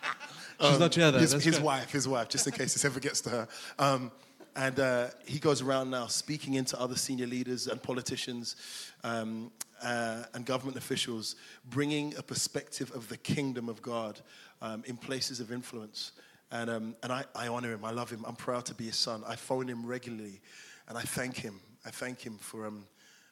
She's 0.62 0.80
not 0.80 0.96
here, 0.96 1.12
though. 1.12 1.19
His, 1.19 1.34
his 1.44 1.60
wife, 1.60 1.92
his 1.92 2.07
wife, 2.07 2.30
just 2.30 2.48
in 2.48 2.54
case 2.54 2.74
this 2.74 2.86
ever 2.86 3.00
gets 3.00 3.22
to 3.22 3.30
her. 3.30 3.48
Um, 3.78 4.12
and 4.56 4.80
uh, 4.80 5.07
he 5.25 5.40
goes 5.40 5.62
around 5.62 5.90
now 5.90 6.07
speaking 6.07 6.54
into 6.54 6.80
other 6.80 6.96
senior 6.96 7.28
leaders 7.28 7.68
and 7.68 7.81
politicians 7.84 8.56
um, 9.04 9.52
uh, 9.84 10.24
and 10.34 10.46
government 10.46 10.78
officials, 10.78 11.36
bringing 11.69 12.16
a 12.18 12.24
perspective 12.24 12.90
of 12.96 13.10
the 13.10 13.18
kingdom 13.18 13.68
of 13.68 13.81
God 13.81 14.22
um, 14.62 14.84
in 14.88 14.96
places 14.96 15.42
of 15.42 15.52
influence. 15.52 16.13
And, 16.52 16.69
um, 16.69 16.96
and 17.04 17.12
I, 17.12 17.25
I 17.36 17.50
honor 17.50 17.74
him. 17.74 17.84
I 17.84 17.92
love 17.92 18.10
him. 18.10 18.24
I'm 18.25 18.36
proud 18.36 18.66
to 18.68 18.74
be 18.74 18.86
his 18.86 18.96
son. 18.96 19.24
I 19.28 19.36
phone 19.36 19.68
him 19.68 19.86
regularly, 19.86 20.40
and 20.88 20.98
I 20.98 21.01
thank 21.01 21.36
him. 21.36 21.60
I 21.86 21.90
thank 21.90 22.22
him 22.22 22.38
for, 22.38 22.66
um, 22.66 22.86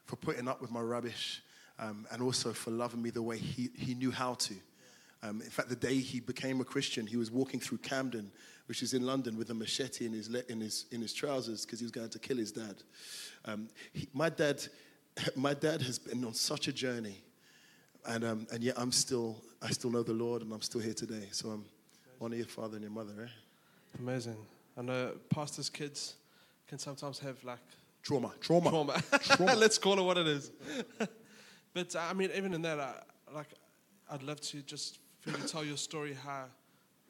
for 0.05 0.17
putting 0.17 0.49
up 0.49 0.61
with 0.61 0.71
my 0.71 0.81
rubbish 0.81 1.41
um, 1.79 2.05
and 2.11 2.21
also 2.21 2.51
for 2.51 2.71
loving 2.71 3.01
me 3.01 3.09
the 3.11 3.21
way 3.21 3.37
he, 3.37 3.69
he 3.75 3.93
knew 3.95 4.11
how 4.11 4.33
to. 4.35 4.55
Um, 5.23 5.41
in 5.41 5.49
fact, 5.49 5.69
the 5.69 5.75
day 5.75 5.95
he 5.95 6.19
became 6.19 6.59
a 6.59 6.65
Christian, 6.65 7.07
he 7.07 7.15
was 7.15 7.31
walking 7.31 7.59
through 7.59 7.77
Camden, 7.77 8.29
which 8.65 8.83
is 8.83 8.93
in 8.93 9.05
London, 9.05 9.37
with 9.37 9.49
a 9.51 9.53
machete 9.53 10.05
in 10.05 10.12
his, 10.12 10.29
le- 10.29 10.43
in 10.50 10.59
his, 10.59 10.86
in 10.91 11.01
his 11.01 11.13
trousers 11.13 11.65
because 11.65 11.79
he 11.79 11.86
was 11.86 11.91
going 11.91 12.09
to 12.09 12.19
kill 12.19 12.38
his 12.38 12.51
dad. 12.51 12.75
Um, 13.45 13.69
he, 13.93 14.09
my, 14.13 14.29
dad 14.29 14.62
my 15.36 15.53
dad 15.53 15.81
has 15.81 15.98
been 15.98 16.25
on 16.25 16.33
such 16.33 16.67
a 16.67 16.74
journey, 16.74 17.24
and, 18.05 18.25
um, 18.25 18.48
and 18.51 18.62
yet 18.62 18.75
I'm 18.77 18.91
still, 18.91 19.41
I 19.62 19.69
still 19.69 19.91
know 19.91 20.03
the 20.03 20.13
Lord, 20.13 20.41
and 20.41 20.51
I'm 20.51 20.62
still 20.62 20.81
here 20.81 20.93
today. 20.93 21.29
So 21.31 21.50
I'm 21.50 21.65
honor 22.19 22.36
your 22.36 22.45
father 22.45 22.75
and 22.75 22.83
your 22.83 22.91
mother, 22.91 23.13
eh? 23.24 24.00
Amazing. 24.00 24.38
I 24.77 24.81
know 24.81 25.12
pastors' 25.29 25.69
kids 25.69 26.15
can 26.67 26.79
sometimes 26.79 27.19
have 27.19 27.41
like 27.43 27.59
Trauma, 28.01 28.33
trauma. 28.41 28.69
trauma. 28.69 29.01
Trauma. 29.21 29.55
Let's 29.55 29.77
call 29.77 29.98
it 29.98 30.03
what 30.03 30.17
it 30.17 30.27
is. 30.27 30.51
but 31.74 31.95
uh, 31.95 32.00
I 32.00 32.13
mean, 32.13 32.29
even 32.36 32.53
in 32.53 32.62
that, 32.63 32.77
I, 32.77 32.95
like, 33.33 33.48
I'd 34.12 34.24
love 34.24 34.41
to 34.41 34.62
just 34.62 35.00
for 35.24 35.30
you 35.30 35.38
to 35.38 35.48
tell 35.48 35.63
your 35.63 35.77
story 35.77 36.13
how 36.13 36.46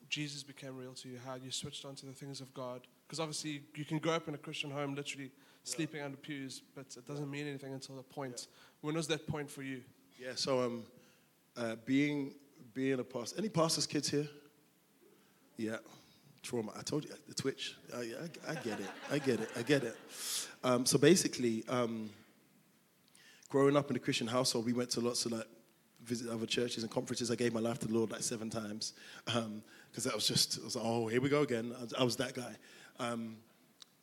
Jesus 0.08 0.44
became 0.44 0.78
real 0.78 0.94
to 0.94 1.10
you, 1.10 1.20
how 1.26 1.36
you 1.36 1.50
switched 1.50 1.84
onto 1.84 2.06
the 2.06 2.14
things 2.14 2.42
of 2.42 2.54
God. 2.54 2.82
Because 3.08 3.20
obviously, 3.20 3.62
you 3.74 3.86
can 3.86 3.98
grow 3.98 4.14
up 4.14 4.28
in 4.28 4.36
a 4.36 4.38
Christian 4.38 4.70
home, 4.70 4.94
literally 4.94 5.32
sleeping 5.64 6.02
under 6.02 6.18
pews, 6.18 6.62
but 6.76 6.86
it 6.96 7.08
doesn't 7.08 7.30
mean 7.30 7.48
anything 7.48 7.74
until 7.74 7.96
the 7.96 8.04
point. 8.04 8.48
When 8.82 8.96
was 8.96 9.08
that 9.08 9.26
point 9.28 9.50
for 9.50 9.64
you? 9.64 9.82
Yeah, 10.20 10.34
so 10.36 10.62
um, 10.62 10.84
uh, 11.58 11.76
being, 11.86 12.36
being 12.74 13.00
a 13.00 13.04
pastor, 13.04 13.38
any 13.40 13.50
pastors' 13.50 13.88
kids 13.88 14.10
here? 14.10 14.28
Yeah, 15.58 15.78
trauma. 16.44 16.72
I 16.78 16.84
told 16.84 17.06
you, 17.06 17.12
the 17.28 17.34
twitch. 17.34 17.76
I, 17.96 18.00
I, 18.00 18.52
I 18.52 18.56
get 18.56 18.80
it. 18.80 18.90
I 19.12 19.18
get 19.18 19.40
it. 19.40 19.50
I 19.58 19.62
get 19.64 19.84
it. 19.84 19.98
Um, 20.64 20.86
so 20.86 21.00
basically, 21.00 21.64
um, 21.68 22.12
growing 23.50 23.76
up 23.76 23.90
in 23.90 23.96
a 23.96 24.00
Christian 24.00 24.28
household, 24.28 24.66
we 24.66 24.74
went 24.74 24.92
to 24.92 25.00
lots 25.00 25.26
of 25.26 25.32
like 25.32 25.48
visit 26.06 26.30
other 26.30 26.46
churches 26.46 26.84
and 26.84 26.92
conferences. 26.92 27.32
I 27.32 27.36
gave 27.36 27.54
my 27.54 27.60
life 27.60 27.80
to 27.80 27.88
the 27.88 27.94
Lord 27.94 28.12
like 28.12 28.22
seven 28.22 28.50
times 28.50 28.94
because 29.26 30.04
that 30.04 30.14
was 30.14 30.28
just, 30.28 30.60
I 30.62 30.66
was 30.66 30.76
like, 30.76 30.86
oh, 30.86 31.08
here 31.08 31.22
we 31.22 31.30
go 31.30 31.42
again. 31.42 31.74
I 31.78 31.82
was, 31.82 31.94
I 31.94 32.04
was 32.04 32.16
that 32.18 32.34
guy. 32.34 32.56
Um, 33.00 33.38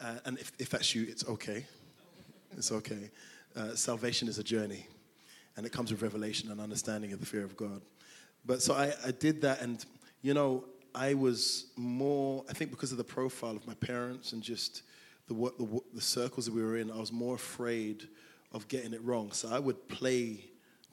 uh, 0.00 0.16
and 0.24 0.38
if, 0.38 0.52
if 0.58 0.70
that's 0.70 0.94
you, 0.94 1.06
it's 1.08 1.26
okay. 1.28 1.66
It's 2.56 2.72
okay. 2.72 3.10
Uh, 3.54 3.74
salvation 3.74 4.28
is 4.28 4.38
a 4.38 4.44
journey, 4.44 4.86
and 5.56 5.66
it 5.66 5.72
comes 5.72 5.90
with 5.90 6.02
revelation 6.02 6.50
and 6.50 6.60
understanding 6.60 7.12
of 7.12 7.20
the 7.20 7.26
fear 7.26 7.44
of 7.44 7.56
God. 7.56 7.82
But 8.46 8.62
so 8.62 8.74
I, 8.74 8.92
I 9.06 9.10
did 9.10 9.42
that, 9.42 9.60
and 9.60 9.84
you 10.22 10.34
know, 10.34 10.64
I 10.94 11.14
was 11.14 11.66
more, 11.76 12.44
I 12.48 12.52
think 12.52 12.70
because 12.70 12.92
of 12.92 12.98
the 12.98 13.04
profile 13.04 13.56
of 13.56 13.66
my 13.66 13.74
parents 13.74 14.32
and 14.32 14.42
just 14.42 14.82
the, 15.28 15.34
the, 15.34 15.80
the 15.94 16.00
circles 16.00 16.46
that 16.46 16.54
we 16.54 16.62
were 16.62 16.76
in, 16.76 16.90
I 16.90 16.96
was 16.96 17.12
more 17.12 17.34
afraid 17.34 18.08
of 18.52 18.66
getting 18.68 18.92
it 18.92 19.02
wrong. 19.04 19.30
So 19.32 19.48
I 19.50 19.58
would 19.58 19.88
play 19.88 20.49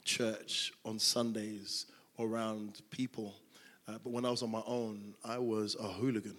church 0.07 0.73
on 0.85 0.97
Sundays 0.97 1.85
around 2.17 2.81
people. 2.89 3.35
Uh, 3.87 3.97
but 4.03 4.11
when 4.11 4.25
I 4.25 4.31
was 4.31 4.41
on 4.41 4.49
my 4.49 4.63
own, 4.65 5.13
I 5.23 5.37
was 5.37 5.75
a 5.79 5.87
hooligan. 5.87 6.35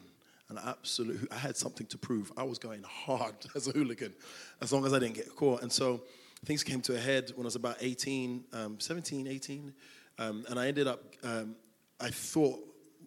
And 0.49 0.59
I 0.59 0.71
absolutely, 0.71 1.29
I 1.31 1.37
had 1.37 1.57
something 1.57 1.87
to 1.89 1.99
prove. 1.99 2.33
I 2.37 2.43
was 2.43 2.59
going 2.59 2.83
hard 2.83 3.35
as 3.55 3.69
a 3.69 3.71
hooligan, 3.71 4.15
as 4.61 4.73
long 4.73 4.87
as 4.87 4.93
I 4.93 4.99
didn't 4.99 5.15
get 5.15 5.37
caught. 5.37 5.63
And 5.63 5.71
so 5.71 6.03
things 6.45 6.65
came 6.65 6.81
to 6.83 6.97
a 6.97 6.99
head 6.99 7.33
when 7.37 7.45
I 7.45 7.49
was 7.49 7.57
about 7.57 7.77
18, 7.81 8.45
um, 8.55 8.81
17, 8.81 9.27
18. 9.27 9.75
Um, 10.19 10.45
and 10.49 10.59
I 10.59 10.67
ended 10.67 10.87
up, 10.87 11.05
um, 11.23 11.55
I 12.01 12.09
thought, 12.09 12.59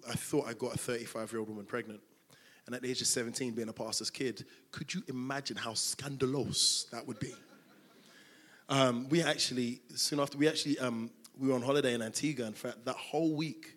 I 0.08 0.14
thought 0.14 0.48
I 0.48 0.54
got 0.54 0.76
a 0.76 0.78
35 0.78 1.32
year 1.32 1.40
old 1.40 1.50
woman 1.50 1.66
pregnant. 1.66 2.00
And 2.68 2.76
at 2.76 2.84
the 2.84 2.90
age 2.90 3.02
of 3.02 3.08
17, 3.08 3.54
being 3.54 3.70
a 3.70 3.74
pastor's 3.74 4.12
kid, 4.12 4.46
could 4.72 4.94
you 4.94 5.02
imagine 5.08 5.58
how 5.58 5.74
scandalous 5.74 6.86
that 6.92 7.06
would 7.06 7.20
be? 7.20 7.34
Um, 8.72 9.10
we 9.10 9.22
actually, 9.22 9.82
soon 9.96 10.22
after, 10.22 10.38
we 10.38 10.48
actually, 10.48 10.80
um, 10.80 11.12
we 11.38 11.50
were 11.50 11.56
on 11.56 11.62
holiday 11.62 11.94
in 11.94 12.02
Antigua. 12.02 12.48
In 12.48 12.54
fact, 12.54 12.86
that 12.86 12.96
whole 12.96 13.36
week, 13.36 13.76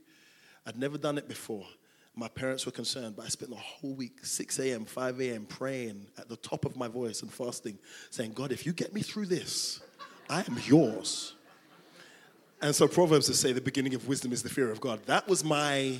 I'd 0.64 0.78
never 0.78 0.96
done 0.96 1.18
it 1.18 1.26
before. 1.26 1.66
My 2.14 2.28
parents 2.28 2.64
were 2.64 2.70
concerned, 2.70 3.16
but 3.16 3.26
I 3.26 3.28
spent 3.28 3.50
the 3.50 3.56
whole 3.56 3.92
week, 3.92 4.24
6 4.24 4.56
a.m., 4.60 4.84
5 4.84 5.20
a.m., 5.20 5.46
praying 5.46 6.06
at 6.16 6.28
the 6.28 6.36
top 6.36 6.64
of 6.64 6.76
my 6.76 6.86
voice 6.86 7.22
and 7.22 7.32
fasting, 7.32 7.76
saying, 8.10 8.34
God, 8.34 8.52
if 8.52 8.64
you 8.64 8.72
get 8.72 8.94
me 8.94 9.02
through 9.02 9.26
this, 9.26 9.80
I 10.30 10.42
am 10.42 10.60
yours. 10.64 11.34
And 12.62 12.72
so 12.72 12.86
Proverbs 12.86 13.26
would 13.26 13.36
say 13.36 13.52
the 13.52 13.60
beginning 13.60 13.96
of 13.96 14.06
wisdom 14.06 14.32
is 14.32 14.44
the 14.44 14.48
fear 14.48 14.70
of 14.70 14.80
God. 14.80 15.04
That 15.06 15.26
was 15.26 15.42
my 15.42 15.98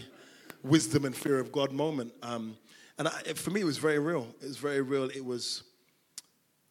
wisdom 0.63 1.05
and 1.05 1.17
fear 1.17 1.41
of 1.41 1.51
God 1.51 1.73
moment. 1.73 2.13
Um, 2.23 2.57
and 2.97 3.09
I, 3.09 3.11
for 3.35 3.51
me, 3.51 3.63
it 3.63 3.65
was 3.65 3.79
very 3.79 3.99
real. 3.99 4.29
It 4.41 4.47
was 4.47 4.57
very 4.59 4.83
real. 4.83 5.11
It 5.11 5.25
was, 5.25 5.65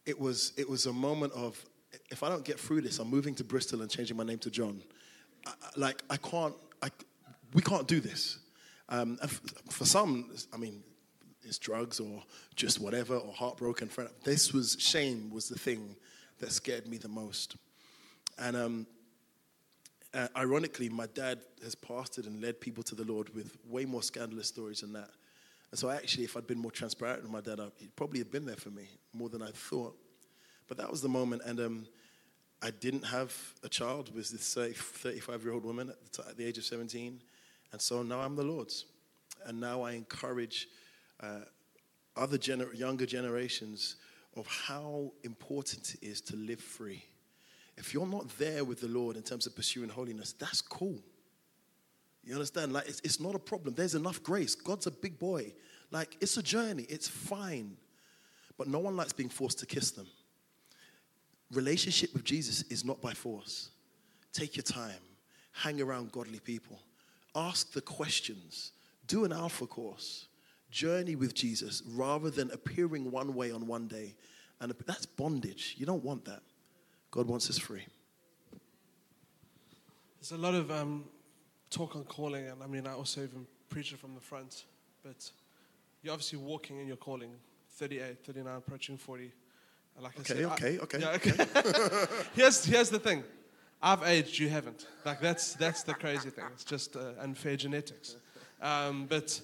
it 0.06 0.18
was, 0.18 0.54
it 0.56 0.66
was 0.66 0.86
a 0.86 0.92
moment 0.92 1.34
of, 1.34 1.62
if 2.10 2.22
I 2.22 2.28
don't 2.28 2.44
get 2.44 2.58
through 2.58 2.82
this, 2.82 2.98
I'm 2.98 3.08
moving 3.08 3.34
to 3.36 3.44
Bristol 3.44 3.82
and 3.82 3.90
changing 3.90 4.16
my 4.16 4.24
name 4.24 4.38
to 4.38 4.50
John. 4.50 4.82
I, 5.46 5.52
like, 5.76 6.02
I 6.10 6.16
can't, 6.16 6.54
I, 6.82 6.88
we 7.52 7.62
can't 7.62 7.86
do 7.86 8.00
this. 8.00 8.38
Um, 8.88 9.18
and 9.22 9.30
for 9.70 9.84
some, 9.84 10.30
I 10.52 10.56
mean, 10.56 10.82
it's 11.42 11.58
drugs 11.58 12.00
or 12.00 12.22
just 12.56 12.80
whatever 12.80 13.16
or 13.16 13.32
heartbroken. 13.32 13.88
friend. 13.88 14.10
This 14.24 14.52
was 14.52 14.76
shame 14.78 15.30
was 15.30 15.48
the 15.48 15.58
thing 15.58 15.96
that 16.38 16.52
scared 16.52 16.86
me 16.86 16.98
the 16.98 17.08
most. 17.08 17.56
And 18.38 18.56
um, 18.56 18.86
uh, 20.12 20.28
ironically, 20.36 20.88
my 20.88 21.06
dad 21.06 21.40
has 21.62 21.74
pastored 21.74 22.26
and 22.26 22.40
led 22.40 22.60
people 22.60 22.82
to 22.84 22.94
the 22.94 23.04
Lord 23.04 23.34
with 23.34 23.56
way 23.68 23.84
more 23.84 24.02
scandalous 24.02 24.48
stories 24.48 24.80
than 24.80 24.92
that. 24.92 25.10
And 25.70 25.78
so, 25.78 25.90
actually, 25.90 26.24
if 26.24 26.36
I'd 26.36 26.46
been 26.46 26.58
more 26.58 26.70
transparent 26.70 27.22
with 27.22 27.30
my 27.30 27.40
dad, 27.40 27.60
he'd 27.78 27.96
probably 27.96 28.20
have 28.20 28.30
been 28.30 28.44
there 28.44 28.56
for 28.56 28.70
me 28.70 28.88
more 29.12 29.28
than 29.28 29.42
I 29.42 29.50
thought. 29.50 29.96
But 30.68 30.78
that 30.78 30.90
was 30.90 31.02
the 31.02 31.08
moment, 31.08 31.42
and 31.44 31.60
um, 31.60 31.86
I 32.62 32.70
didn't 32.70 33.04
have 33.04 33.36
a 33.62 33.68
child 33.68 34.14
with 34.14 34.30
this 34.30 34.54
35 34.54 35.42
year 35.44 35.52
old 35.52 35.64
woman 35.64 35.90
at 35.90 36.02
the, 36.02 36.22
t- 36.22 36.28
at 36.28 36.36
the 36.38 36.46
age 36.46 36.56
of 36.56 36.64
17. 36.64 37.20
And 37.72 37.80
so 37.80 38.02
now 38.02 38.20
I'm 38.20 38.36
the 38.36 38.42
Lord's. 38.42 38.86
And 39.44 39.60
now 39.60 39.82
I 39.82 39.92
encourage 39.92 40.68
uh, 41.20 41.40
other 42.16 42.38
gener- 42.38 42.76
younger 42.76 43.04
generations 43.04 43.96
of 44.36 44.46
how 44.46 45.12
important 45.24 45.94
it 46.00 46.06
is 46.06 46.20
to 46.22 46.36
live 46.36 46.60
free. 46.60 47.04
If 47.76 47.92
you're 47.92 48.06
not 48.06 48.30
there 48.38 48.64
with 48.64 48.80
the 48.80 48.88
Lord 48.88 49.16
in 49.16 49.22
terms 49.22 49.46
of 49.46 49.54
pursuing 49.54 49.90
holiness, 49.90 50.32
that's 50.32 50.62
cool. 50.62 50.98
You 52.24 52.32
understand? 52.32 52.72
Like, 52.72 52.88
it's, 52.88 53.00
it's 53.04 53.20
not 53.20 53.34
a 53.34 53.38
problem. 53.38 53.74
There's 53.74 53.94
enough 53.94 54.22
grace. 54.22 54.54
God's 54.54 54.86
a 54.86 54.90
big 54.90 55.18
boy. 55.18 55.52
Like, 55.90 56.16
it's 56.20 56.38
a 56.38 56.42
journey. 56.42 56.86
It's 56.88 57.08
fine. 57.08 57.76
But 58.56 58.68
no 58.68 58.78
one 58.78 58.96
likes 58.96 59.12
being 59.12 59.28
forced 59.28 59.58
to 59.58 59.66
kiss 59.66 59.90
them. 59.90 60.06
Relationship 61.52 62.12
with 62.12 62.24
Jesus 62.24 62.62
is 62.62 62.84
not 62.84 63.00
by 63.00 63.12
force. 63.12 63.70
Take 64.32 64.56
your 64.56 64.64
time. 64.64 65.00
Hang 65.52 65.80
around 65.80 66.10
godly 66.10 66.40
people 66.40 66.80
ask 67.34 67.72
the 67.72 67.80
questions, 67.80 68.72
do 69.06 69.24
an 69.24 69.32
alpha 69.32 69.66
course, 69.66 70.28
journey 70.70 71.16
with 71.16 71.34
Jesus 71.34 71.82
rather 71.86 72.30
than 72.30 72.50
appearing 72.50 73.10
one 73.10 73.34
way 73.34 73.50
on 73.50 73.66
one 73.66 73.86
day. 73.86 74.14
And 74.60 74.72
that's 74.86 75.06
bondage. 75.06 75.74
You 75.78 75.86
don't 75.86 76.04
want 76.04 76.24
that. 76.26 76.42
God 77.10 77.26
wants 77.26 77.50
us 77.50 77.58
free. 77.58 77.84
There's 80.20 80.32
a 80.32 80.38
lot 80.38 80.54
of 80.54 80.70
um, 80.70 81.04
talk 81.70 81.96
on 81.96 82.04
calling, 82.04 82.48
and 82.48 82.62
I 82.62 82.66
mean, 82.66 82.86
I 82.86 82.92
also 82.92 83.22
even 83.22 83.46
preach 83.68 83.92
it 83.92 83.98
from 83.98 84.14
the 84.14 84.20
front, 84.20 84.64
but 85.02 85.30
you're 86.02 86.12
obviously 86.12 86.38
walking 86.38 86.80
in 86.80 86.86
your 86.86 86.96
calling 86.96 87.32
38, 87.72 88.24
39, 88.24 88.56
approaching 88.56 88.96
40. 88.96 89.32
Like 90.00 90.18
okay, 90.20 90.34
said, 90.34 90.44
okay, 90.44 90.78
I, 90.78 90.82
okay, 90.82 90.98
yeah, 91.00 91.10
okay. 91.12 92.26
here's, 92.34 92.64
here's 92.64 92.90
the 92.90 92.98
thing 92.98 93.22
I've 93.80 94.02
aged, 94.02 94.38
you 94.38 94.48
haven't. 94.48 94.86
Like 95.04 95.20
that's 95.20 95.54
that's 95.54 95.82
the 95.82 95.94
crazy 95.94 96.30
thing. 96.30 96.46
It's 96.52 96.64
just 96.64 96.96
uh, 96.96 97.12
unfair 97.20 97.56
genetics. 97.56 98.16
Um, 98.60 99.06
but 99.06 99.40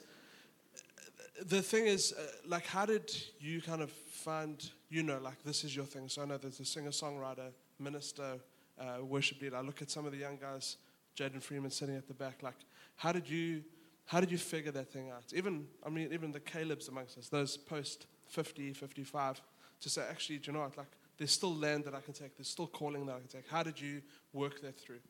the 1.46 1.62
thing 1.62 1.86
is, 1.86 2.12
uh, 2.12 2.22
like, 2.46 2.66
how 2.66 2.86
did 2.86 3.14
you 3.38 3.60
kind 3.60 3.82
of 3.82 3.90
find, 3.90 4.70
you 4.88 5.02
know, 5.02 5.18
like 5.22 5.42
this 5.44 5.64
is 5.64 5.74
your 5.74 5.84
thing? 5.84 6.08
So 6.08 6.22
I 6.22 6.24
know 6.24 6.38
there's 6.38 6.60
a 6.60 6.64
singer-songwriter, 6.64 7.50
minister, 7.78 8.38
uh, 8.78 9.04
worship 9.04 9.40
leader. 9.40 9.56
I 9.56 9.60
look 9.60 9.82
at 9.82 9.90
some 9.90 10.06
of 10.06 10.12
the 10.12 10.18
young 10.18 10.36
guys, 10.36 10.76
Jaden 11.16 11.42
Freeman 11.42 11.70
sitting 11.70 11.96
at 11.96 12.08
the 12.08 12.14
back. 12.14 12.42
Like, 12.42 12.56
how 12.96 13.12
did 13.12 13.28
you, 13.28 13.62
how 14.06 14.20
did 14.20 14.30
you 14.30 14.38
figure 14.38 14.72
that 14.72 14.92
thing 14.92 15.10
out? 15.10 15.24
Even, 15.34 15.66
I 15.84 15.90
mean, 15.90 16.08
even 16.12 16.32
the 16.32 16.40
Caleb's 16.40 16.88
amongst 16.88 17.18
us, 17.18 17.28
those 17.28 17.56
post 17.56 18.06
50, 18.28 18.72
55, 18.72 19.40
to 19.80 19.90
say, 19.90 20.02
actually, 20.08 20.38
do 20.38 20.50
you 20.50 20.52
know 20.52 20.60
what? 20.60 20.76
Like, 20.76 20.86
there's 21.18 21.32
still 21.32 21.54
land 21.54 21.84
that 21.84 21.94
I 21.94 22.00
can 22.00 22.14
take. 22.14 22.36
There's 22.36 22.48
still 22.48 22.66
calling 22.66 23.06
that 23.06 23.16
I 23.16 23.18
can 23.18 23.28
take. 23.28 23.48
How 23.48 23.62
did 23.62 23.80
you 23.80 24.02
work 24.32 24.60
that 24.62 24.78
through? 24.78 25.00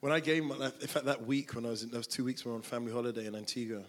When 0.00 0.12
I 0.12 0.20
gave, 0.20 0.42
in 0.42 0.70
fact, 0.86 1.06
that 1.06 1.26
week 1.26 1.54
when 1.54 1.66
I 1.66 1.70
was 1.70 1.82
in 1.82 1.90
those 1.90 2.06
two 2.06 2.24
weeks 2.24 2.44
we 2.44 2.50
were 2.50 2.56
on 2.56 2.62
family 2.62 2.92
holiday 2.92 3.26
in 3.26 3.34
Antigua, 3.34 3.82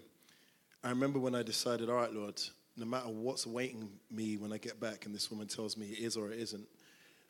I 0.83 0.89
remember 0.89 1.19
when 1.19 1.35
I 1.35 1.43
decided, 1.43 1.89
all 1.89 1.95
right, 1.95 2.11
Lord, 2.11 2.41
no 2.77 2.85
matter 2.85 3.09
what's 3.09 3.45
awaiting 3.45 3.89
me 4.09 4.37
when 4.37 4.53
I 4.53 4.57
get 4.57 4.79
back 4.79 5.05
and 5.05 5.13
this 5.13 5.29
woman 5.29 5.47
tells 5.47 5.77
me 5.77 5.87
it 5.87 5.99
is 5.99 6.15
or 6.15 6.31
it 6.31 6.39
isn't, 6.39 6.67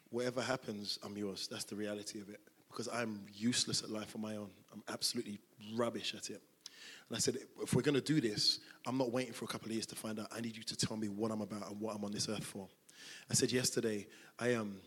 whatever 0.09 0.41
happens, 0.41 0.99
I'm 1.03 1.17
yours. 1.17 1.47
That's 1.49 1.63
the 1.63 1.75
reality 1.75 2.21
of 2.21 2.29
it. 2.29 2.39
Because 2.69 2.87
I'm 2.87 3.21
useless 3.33 3.81
at 3.81 3.89
life 3.89 4.15
on 4.15 4.21
my 4.21 4.35
own. 4.35 4.49
I'm 4.71 4.83
absolutely 4.89 5.39
rubbish 5.75 6.13
at 6.15 6.29
it. 6.29 6.41
And 7.09 7.15
I 7.15 7.19
said, 7.19 7.37
if 7.61 7.73
we're 7.73 7.81
going 7.81 7.95
to 7.95 8.01
do 8.01 8.19
this, 8.19 8.59
I'm 8.85 8.97
not 8.97 9.11
waiting 9.11 9.33
for 9.33 9.45
a 9.45 9.47
couple 9.47 9.67
of 9.67 9.73
years 9.73 9.85
to 9.87 9.95
find 9.95 10.19
out. 10.19 10.27
I 10.35 10.41
need 10.41 10.55
you 10.57 10.63
to 10.63 10.75
tell 10.75 10.97
me 10.97 11.07
what 11.07 11.31
I'm 11.31 11.41
about 11.41 11.69
and 11.69 11.79
what 11.79 11.95
I'm 11.95 12.03
on 12.03 12.11
this 12.11 12.27
earth 12.29 12.43
for. 12.43 12.67
I 13.29 13.33
said 13.33 13.51
yesterday, 13.51 14.07
I 14.39 14.55
um, 14.55 14.77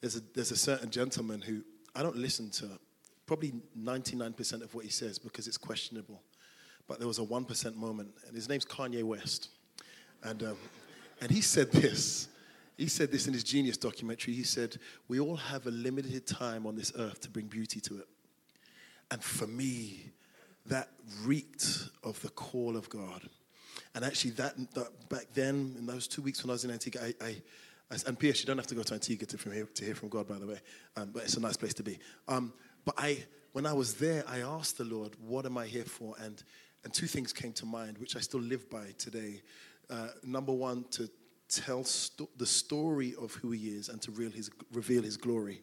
there's 0.00 0.16
a 0.16 0.20
there's 0.34 0.50
a 0.50 0.56
certain 0.56 0.90
gentleman 0.90 1.40
who 1.40 1.62
I 1.94 2.02
don't 2.02 2.16
listen 2.16 2.50
to 2.50 2.68
probably 3.26 3.52
99% 3.78 4.62
of 4.62 4.74
what 4.74 4.84
he 4.84 4.90
says 4.90 5.18
because 5.18 5.46
it's 5.48 5.58
questionable. 5.58 6.22
But 6.86 6.98
there 6.98 7.08
was 7.08 7.18
a 7.18 7.22
1% 7.22 7.74
moment, 7.74 8.10
and 8.26 8.36
his 8.36 8.48
name's 8.48 8.64
Kanye 8.64 9.02
West. 9.02 9.48
And, 10.22 10.42
um, 10.44 10.56
and 11.20 11.30
he 11.30 11.40
said 11.40 11.72
this. 11.72 12.28
He 12.76 12.86
said 12.86 13.10
this 13.10 13.26
in 13.26 13.32
his 13.32 13.42
Genius 13.42 13.76
documentary. 13.76 14.34
He 14.34 14.44
said, 14.44 14.76
We 15.08 15.18
all 15.18 15.36
have 15.36 15.66
a 15.66 15.70
limited 15.70 16.26
time 16.26 16.66
on 16.66 16.76
this 16.76 16.92
earth 16.96 17.20
to 17.22 17.30
bring 17.30 17.46
beauty 17.46 17.80
to 17.80 17.98
it. 17.98 18.08
And 19.10 19.22
for 19.22 19.46
me, 19.46 20.12
that 20.68 20.90
reeked 21.22 21.88
of 22.02 22.20
the 22.22 22.28
call 22.30 22.76
of 22.76 22.88
God. 22.88 23.22
And 23.94 24.04
actually, 24.04 24.32
that, 24.32 24.56
that, 24.74 25.08
back 25.08 25.26
then, 25.34 25.74
in 25.78 25.86
those 25.86 26.06
two 26.06 26.22
weeks 26.22 26.42
when 26.42 26.50
I 26.50 26.54
was 26.54 26.64
in 26.64 26.70
Antigua, 26.70 27.02
I, 27.02 27.14
I, 27.24 27.36
I 27.90 27.96
and 28.06 28.18
P.S., 28.18 28.40
you 28.40 28.46
don't 28.46 28.58
have 28.58 28.66
to 28.66 28.74
go 28.74 28.82
to 28.82 28.94
Antigua 28.94 29.26
to, 29.26 29.38
from 29.38 29.52
here, 29.52 29.68
to 29.74 29.84
hear 29.84 29.94
from 29.94 30.08
God, 30.08 30.28
by 30.28 30.38
the 30.38 30.46
way, 30.46 30.58
um, 30.96 31.10
but 31.12 31.22
it's 31.22 31.36
a 31.36 31.40
nice 31.40 31.56
place 31.56 31.74
to 31.74 31.82
be. 31.82 31.98
Um, 32.28 32.52
but 32.84 32.94
I, 32.98 33.24
when 33.52 33.66
I 33.66 33.72
was 33.72 33.94
there, 33.94 34.24
I 34.26 34.40
asked 34.40 34.78
the 34.78 34.84
Lord, 34.84 35.12
"What 35.20 35.46
am 35.46 35.56
I 35.56 35.66
here 35.66 35.84
for?" 35.84 36.14
And 36.20 36.42
and 36.86 36.94
two 36.94 37.08
things 37.08 37.32
came 37.32 37.52
to 37.54 37.66
mind, 37.66 37.98
which 37.98 38.14
I 38.14 38.20
still 38.20 38.40
live 38.40 38.70
by 38.70 38.94
today. 38.96 39.42
Uh, 39.90 40.08
number 40.22 40.52
one, 40.52 40.84
to 40.92 41.10
tell 41.48 41.82
sto- 41.82 42.28
the 42.36 42.46
story 42.46 43.14
of 43.20 43.34
who 43.34 43.50
He 43.50 43.70
is 43.70 43.88
and 43.88 44.00
to 44.02 44.12
His, 44.12 44.50
reveal 44.72 45.02
his 45.02 45.16
glory. 45.16 45.62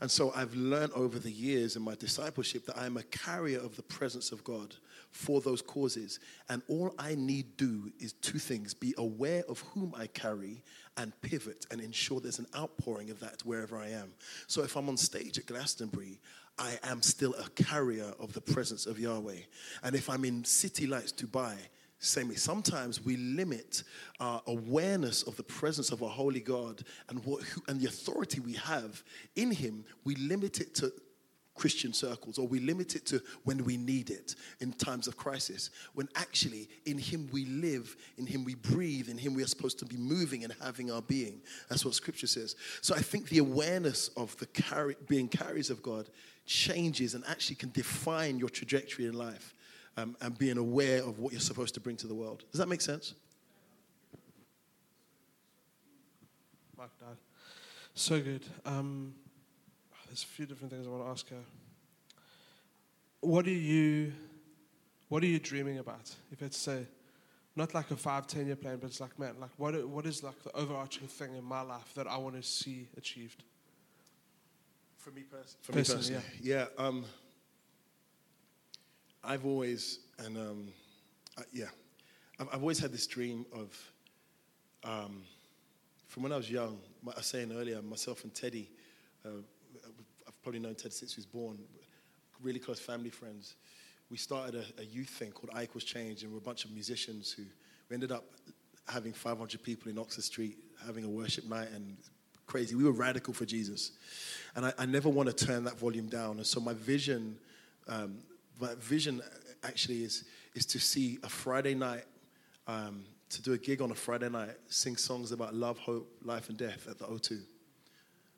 And 0.00 0.10
so 0.10 0.32
I've 0.34 0.54
learned 0.54 0.92
over 0.92 1.18
the 1.18 1.30
years 1.30 1.76
in 1.76 1.82
my 1.82 1.94
discipleship 1.94 2.66
that 2.66 2.78
I'm 2.78 2.96
a 2.96 3.02
carrier 3.04 3.58
of 3.58 3.76
the 3.76 3.82
presence 3.82 4.32
of 4.32 4.44
God 4.44 4.74
for 5.10 5.40
those 5.40 5.62
causes. 5.62 6.20
And 6.48 6.62
all 6.68 6.94
I 6.98 7.14
need 7.14 7.56
do 7.56 7.90
is 7.98 8.12
two 8.14 8.38
things 8.38 8.74
be 8.74 8.94
aware 8.98 9.44
of 9.48 9.60
whom 9.60 9.94
I 9.96 10.06
carry 10.06 10.62
and 10.96 11.12
pivot 11.22 11.66
and 11.70 11.80
ensure 11.80 12.20
there's 12.20 12.38
an 12.38 12.46
outpouring 12.56 13.10
of 13.10 13.20
that 13.20 13.42
wherever 13.44 13.78
I 13.78 13.88
am. 13.88 14.12
So 14.46 14.62
if 14.62 14.76
I'm 14.76 14.88
on 14.88 14.96
stage 14.96 15.38
at 15.38 15.46
Glastonbury, 15.46 16.20
I 16.58 16.78
am 16.84 17.02
still 17.02 17.34
a 17.34 17.48
carrier 17.50 18.12
of 18.18 18.32
the 18.32 18.40
presence 18.40 18.86
of 18.86 18.98
Yahweh. 18.98 19.40
And 19.82 19.94
if 19.94 20.08
I'm 20.08 20.24
in 20.24 20.44
City 20.44 20.86
Lights 20.86 21.12
Dubai, 21.12 21.54
same 21.98 22.28
way. 22.28 22.34
Sometimes 22.34 23.04
we 23.04 23.16
limit 23.16 23.82
our 24.20 24.42
awareness 24.46 25.22
of 25.22 25.36
the 25.36 25.42
presence 25.42 25.90
of 25.90 26.02
our 26.02 26.10
holy 26.10 26.40
God 26.40 26.82
and 27.08 27.24
what 27.24 27.42
and 27.68 27.80
the 27.80 27.86
authority 27.86 28.40
we 28.40 28.52
have 28.54 29.02
in 29.34 29.50
Him. 29.50 29.84
We 30.04 30.14
limit 30.16 30.60
it 30.60 30.74
to 30.76 30.92
Christian 31.56 31.94
circles, 31.94 32.38
or 32.38 32.46
we 32.46 32.60
limit 32.60 32.96
it 32.96 33.06
to 33.06 33.22
when 33.44 33.64
we 33.64 33.78
need 33.78 34.10
it 34.10 34.34
in 34.60 34.72
times 34.74 35.08
of 35.08 35.16
crisis. 35.16 35.70
When 35.94 36.06
actually, 36.14 36.68
in 36.84 36.98
Him 36.98 37.28
we 37.32 37.46
live, 37.46 37.96
in 38.18 38.26
Him 38.26 38.44
we 38.44 38.54
breathe, 38.54 39.08
in 39.08 39.16
Him 39.16 39.32
we 39.34 39.42
are 39.42 39.48
supposed 39.48 39.78
to 39.78 39.86
be 39.86 39.96
moving 39.96 40.44
and 40.44 40.52
having 40.62 40.90
our 40.90 41.02
being. 41.02 41.40
That's 41.70 41.84
what 41.84 41.94
Scripture 41.94 42.26
says. 42.26 42.56
So 42.82 42.94
I 42.94 43.00
think 43.00 43.30
the 43.30 43.38
awareness 43.38 44.08
of 44.16 44.36
the 44.36 44.46
carry, 44.46 44.96
being 45.08 45.28
carriers 45.28 45.70
of 45.70 45.82
God 45.82 46.10
changes 46.44 47.14
and 47.14 47.24
actually 47.26 47.56
can 47.56 47.70
define 47.70 48.38
your 48.38 48.50
trajectory 48.50 49.06
in 49.06 49.14
life. 49.14 49.54
Um, 49.96 50.16
and 50.20 50.36
being 50.36 50.58
aware 50.58 51.02
of 51.02 51.18
what 51.18 51.32
you're 51.32 51.40
supposed 51.40 51.74
to 51.74 51.80
bring 51.80 51.96
to 51.96 52.06
the 52.06 52.14
world. 52.14 52.44
Does 52.50 52.58
that 52.58 52.68
make 52.68 52.80
sense? 52.80 53.14
Mark 56.76 56.90
died. 57.00 57.16
So 57.94 58.20
good. 58.20 58.44
Um, 58.64 59.14
there's 60.06 60.22
a 60.22 60.26
few 60.26 60.46
different 60.46 60.72
things 60.72 60.86
I 60.86 60.90
want 60.90 61.04
to 61.04 61.10
ask 61.10 61.28
her. 61.30 61.42
What 63.20 63.46
are 63.46 63.50
you, 63.50 64.12
what 65.08 65.22
are 65.22 65.26
you 65.26 65.38
dreaming 65.38 65.78
about? 65.78 66.14
If 66.30 66.42
it's 66.42 66.58
say, 66.58 66.86
not 67.56 67.74
like 67.74 67.90
a 67.90 67.96
five, 67.96 68.26
ten 68.26 68.46
year 68.46 68.56
plan, 68.56 68.76
but 68.76 68.90
it's 68.90 69.00
like, 69.00 69.18
man, 69.18 69.34
like 69.40 69.50
what, 69.56 69.88
what 69.88 70.04
is 70.04 70.22
like 70.22 70.42
the 70.42 70.54
overarching 70.54 71.08
thing 71.08 71.34
in 71.34 71.44
my 71.44 71.62
life 71.62 71.94
that 71.94 72.06
I 72.06 72.18
want 72.18 72.36
to 72.36 72.42
see 72.42 72.88
achieved? 72.96 73.42
For 74.98 75.10
me, 75.10 75.22
pers- 75.22 75.56
for 75.62 75.72
Personally, 75.72 76.10
me 76.10 76.16
personally, 76.16 76.40
yeah. 76.42 76.66
Um, 76.76 77.04
I've 79.26 79.44
always 79.44 80.00
and 80.18 80.36
um, 80.36 80.68
I, 81.36 81.42
yeah, 81.52 81.66
I've, 82.38 82.48
I've, 82.52 82.60
always 82.60 82.78
had 82.78 82.92
this 82.92 83.06
dream 83.06 83.44
of. 83.52 83.92
Um, 84.84 85.22
from 86.06 86.22
when 86.22 86.32
I 86.32 86.36
was 86.36 86.50
young, 86.50 86.78
I 87.06 87.16
was 87.16 87.26
saying 87.26 87.52
earlier, 87.52 87.82
myself 87.82 88.22
and 88.22 88.32
Teddy, 88.32 88.70
uh, 89.24 89.30
I've 90.26 90.42
probably 90.42 90.60
known 90.60 90.76
Ted 90.76 90.92
since 90.92 91.14
he 91.14 91.18
was 91.18 91.26
born, 91.26 91.58
really 92.40 92.60
close 92.60 92.78
family 92.78 93.10
friends. 93.10 93.56
We 94.10 94.16
started 94.16 94.54
a, 94.54 94.80
a 94.80 94.84
youth 94.84 95.08
thing 95.08 95.32
called 95.32 95.50
I 95.52 95.64
Equals 95.64 95.84
Change, 95.84 96.22
and 96.22 96.32
we're 96.32 96.38
a 96.38 96.42
bunch 96.42 96.64
of 96.64 96.70
musicians 96.70 97.32
who 97.32 97.42
we 97.90 97.94
ended 97.94 98.12
up 98.12 98.24
having 98.88 99.12
500 99.12 99.62
people 99.62 99.90
in 99.90 99.98
Oxford 99.98 100.24
Street 100.24 100.56
having 100.86 101.04
a 101.04 101.08
worship 101.08 101.44
night 101.48 101.68
and 101.74 101.96
crazy. 102.46 102.76
We 102.76 102.84
were 102.84 102.92
radical 102.92 103.34
for 103.34 103.44
Jesus. 103.44 103.92
And 104.54 104.66
I, 104.66 104.72
I 104.78 104.86
never 104.86 105.08
want 105.08 105.36
to 105.36 105.46
turn 105.46 105.64
that 105.64 105.78
volume 105.78 106.06
down. 106.06 106.36
And 106.36 106.46
so 106.46 106.60
my 106.60 106.74
vision, 106.74 107.36
um, 107.88 108.18
my 108.60 108.74
vision 108.78 109.22
actually 109.62 110.04
is, 110.04 110.24
is 110.54 110.66
to 110.66 110.78
see 110.78 111.18
a 111.22 111.28
Friday 111.28 111.74
night, 111.74 112.04
um, 112.66 113.04
to 113.30 113.42
do 113.42 113.52
a 113.52 113.58
gig 113.58 113.82
on 113.82 113.90
a 113.90 113.94
Friday 113.94 114.28
night, 114.28 114.56
sing 114.68 114.96
songs 114.96 115.32
about 115.32 115.54
love, 115.54 115.78
hope, 115.78 116.08
life, 116.22 116.48
and 116.48 116.58
death 116.58 116.86
at 116.88 116.98
the 116.98 117.04
O2. 117.04 117.40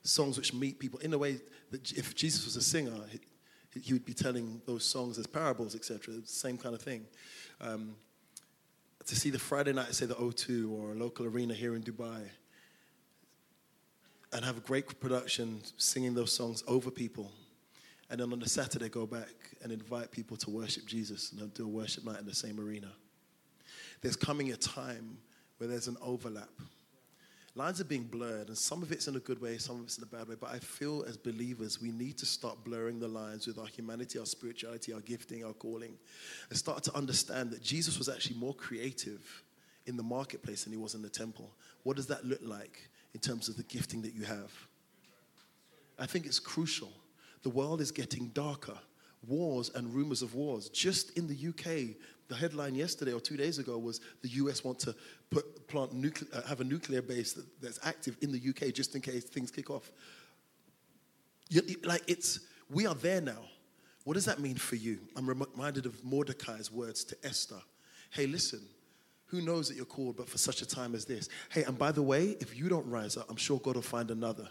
Songs 0.03 0.37
which 0.37 0.55
meet 0.55 0.79
people 0.79 0.99
in 1.01 1.13
a 1.13 1.19
way 1.19 1.39
that 1.71 1.93
if 1.93 2.15
Jesus 2.15 2.45
was 2.45 2.57
a 2.57 2.63
singer, 2.63 2.95
he, 3.11 3.21
he 3.81 3.93
would 3.93 4.05
be 4.05 4.15
telling 4.15 4.61
those 4.67 4.85
songs 4.85 5.19
as 5.19 5.27
parables, 5.27 5.75
etc. 5.75 6.15
Same 6.25 6.57
kind 6.57 6.75
of 6.75 6.81
thing. 6.81 7.05
Um, 7.61 7.97
to 9.07 9.17
see 9.17 9.31
the 9.31 9.39
Friday 9.39 9.73
night, 9.73 9.95
say 9.95 10.07
the 10.07 10.15
O2 10.15 10.71
or 10.71 10.93
a 10.93 10.95
local 10.95 11.27
arena 11.27 11.55
here 11.55 11.75
in 11.75 11.83
Dubai, 11.83 12.29
and 14.33 14.45
have 14.45 14.59
a 14.59 14.61
great 14.61 15.01
production 15.01 15.63
singing 15.77 16.15
those 16.15 16.33
songs 16.33 16.63
over 16.67 16.91
people. 16.91 17.31
And 18.11 18.21
then 18.21 18.33
on 18.33 18.39
the 18.39 18.49
Saturday, 18.49 18.89
go 18.89 19.07
back 19.07 19.35
and 19.63 19.71
invite 19.71 20.11
people 20.11 20.37
to 20.39 20.51
worship 20.51 20.87
Jesus 20.87 21.33
and 21.33 21.53
do 21.55 21.65
a 21.65 21.69
worship 21.69 22.05
night 22.05 22.21
in 22.21 22.27
the 22.27 22.35
same 22.35 22.59
arena. 22.59 22.91
There's 24.01 24.17
coming 24.17 24.53
a 24.53 24.57
time 24.57 25.19
where 25.59 25.69
there's 25.69 25.89
an 25.89 25.97
overlap. 26.01 26.49
Lines 27.55 27.81
are 27.81 27.85
being 27.85 28.05
blurred, 28.05 28.49
and 28.49 28.57
some 28.57 28.83
of 28.83 28.93
it's 28.93 29.09
in 29.09 29.17
a 29.17 29.21
good 29.21 29.41
way, 29.43 29.59
some 29.59 29.77
of 29.77 29.83
it's 29.83 29.99
in 29.99 30.05
a 30.05 30.07
bad 30.07 30.29
way. 30.29 30.37
But 30.41 30.51
I 30.51 30.59
feel 30.59 31.05
as 31.09 31.17
believers, 31.17 31.83
we 31.83 31.91
need 31.91 32.17
to 32.19 32.27
start 32.27 32.63
blurring 32.65 33.01
the 33.01 33.09
lines 33.09 33.47
with 33.47 33.59
our 33.59 33.67
humanity, 33.67 34.19
our 34.19 34.27
spirituality, 34.27 34.93
our 34.93 35.01
gifting, 35.01 35.45
our 35.45 35.55
calling, 35.55 35.99
and 36.51 36.59
start 36.59 36.85
to 36.85 36.97
understand 36.97 37.51
that 37.51 37.63
Jesus 37.63 37.99
was 37.99 38.09
actually 38.09 38.37
more 38.37 38.55
creative 38.55 39.43
in 39.87 39.97
the 39.97 40.03
marketplace 40.03 40.65
than 40.65 40.73
he 40.73 40.79
was 40.79 40.95
in 40.95 41.03
the 41.03 41.11
temple. 41.11 41.51
What 41.83 41.97
does 41.97 42.07
that 42.07 42.25
look 42.25 42.41
like? 42.43 42.91
in 43.15 43.21
terms 43.21 43.49
of 43.49 43.57
the 43.57 43.63
gifting 43.65 44.03
that 44.03 44.15
you 44.15 44.25
have. 44.25 44.53
I 45.99 46.07
think 46.07 46.27
it's 46.27 46.39
crucial. 46.39 46.93
The 47.43 47.51
world 47.51 47.81
is 47.81 47.91
getting 47.91 48.29
darker. 48.29 48.79
Wars 49.27 49.71
and 49.75 49.93
rumors 49.93 50.23
of 50.23 50.35
wars. 50.35 50.69
Just 50.69 51.17
in 51.19 51.27
the 51.27 51.49
UK, 51.49 51.97
the 52.29 52.37
headline 52.37 52.75
yesterday 52.75 53.13
or 53.13 53.21
two 53.21 53.37
days 53.37 53.59
ago 53.59 53.79
was 53.79 54.01
the 54.23 54.29
US 54.29 54.63
want 54.63 54.79
to 54.81 54.95
put, 55.31 55.67
plant 55.67 55.93
nucle- 55.93 56.29
uh, 56.37 56.47
have 56.47 56.61
a 56.61 56.65
nuclear 56.65 57.03
base 57.03 57.33
that, 57.33 57.47
that's 57.61 57.81
active 57.85 58.17
in 58.21 58.31
the 58.31 58.41
UK 58.49 58.73
just 58.73 58.95
in 58.95 59.01
case 59.01 59.25
things 59.25 59.51
kick 59.51 59.71
off. 59.71 59.91
You, 61.49 61.63
like 61.85 62.03
it's, 62.07 62.41
we 62.71 62.87
are 62.87 62.95
there 62.95 63.21
now. 63.21 63.43
What 64.05 64.15
does 64.15 64.27
that 64.27 64.39
mean 64.39 64.57
for 64.57 64.77
you? 64.77 64.99
I'm 65.17 65.29
reminded 65.29 65.87
of 65.87 66.03
Mordecai's 66.05 66.71
words 66.71 67.05
to 67.05 67.17
Esther. 67.25 67.61
Hey, 68.11 68.27
listen, 68.27 68.61
who 69.27 69.43
knows 69.43 69.69
that 69.69 69.77
you're 69.77 69.85
called 69.85 70.17
but 70.17 70.29
for 70.29 70.39
such 70.39 70.63
a 70.63 70.67
time 70.67 70.95
as 70.95 71.05
this? 71.05 71.29
Hey, 71.51 71.65
and 71.65 71.79
by 71.79 71.93
the 71.93 72.03
way, 72.03 72.37
if 72.41 72.57
you 72.57 72.69
don't 72.69 72.89
rise 72.89 73.17
up, 73.17 73.27
I'm 73.29 73.37
sure 73.37 73.59
God 73.59 73.75
will 73.75 73.83
find 73.83 74.11
another. 74.11 74.49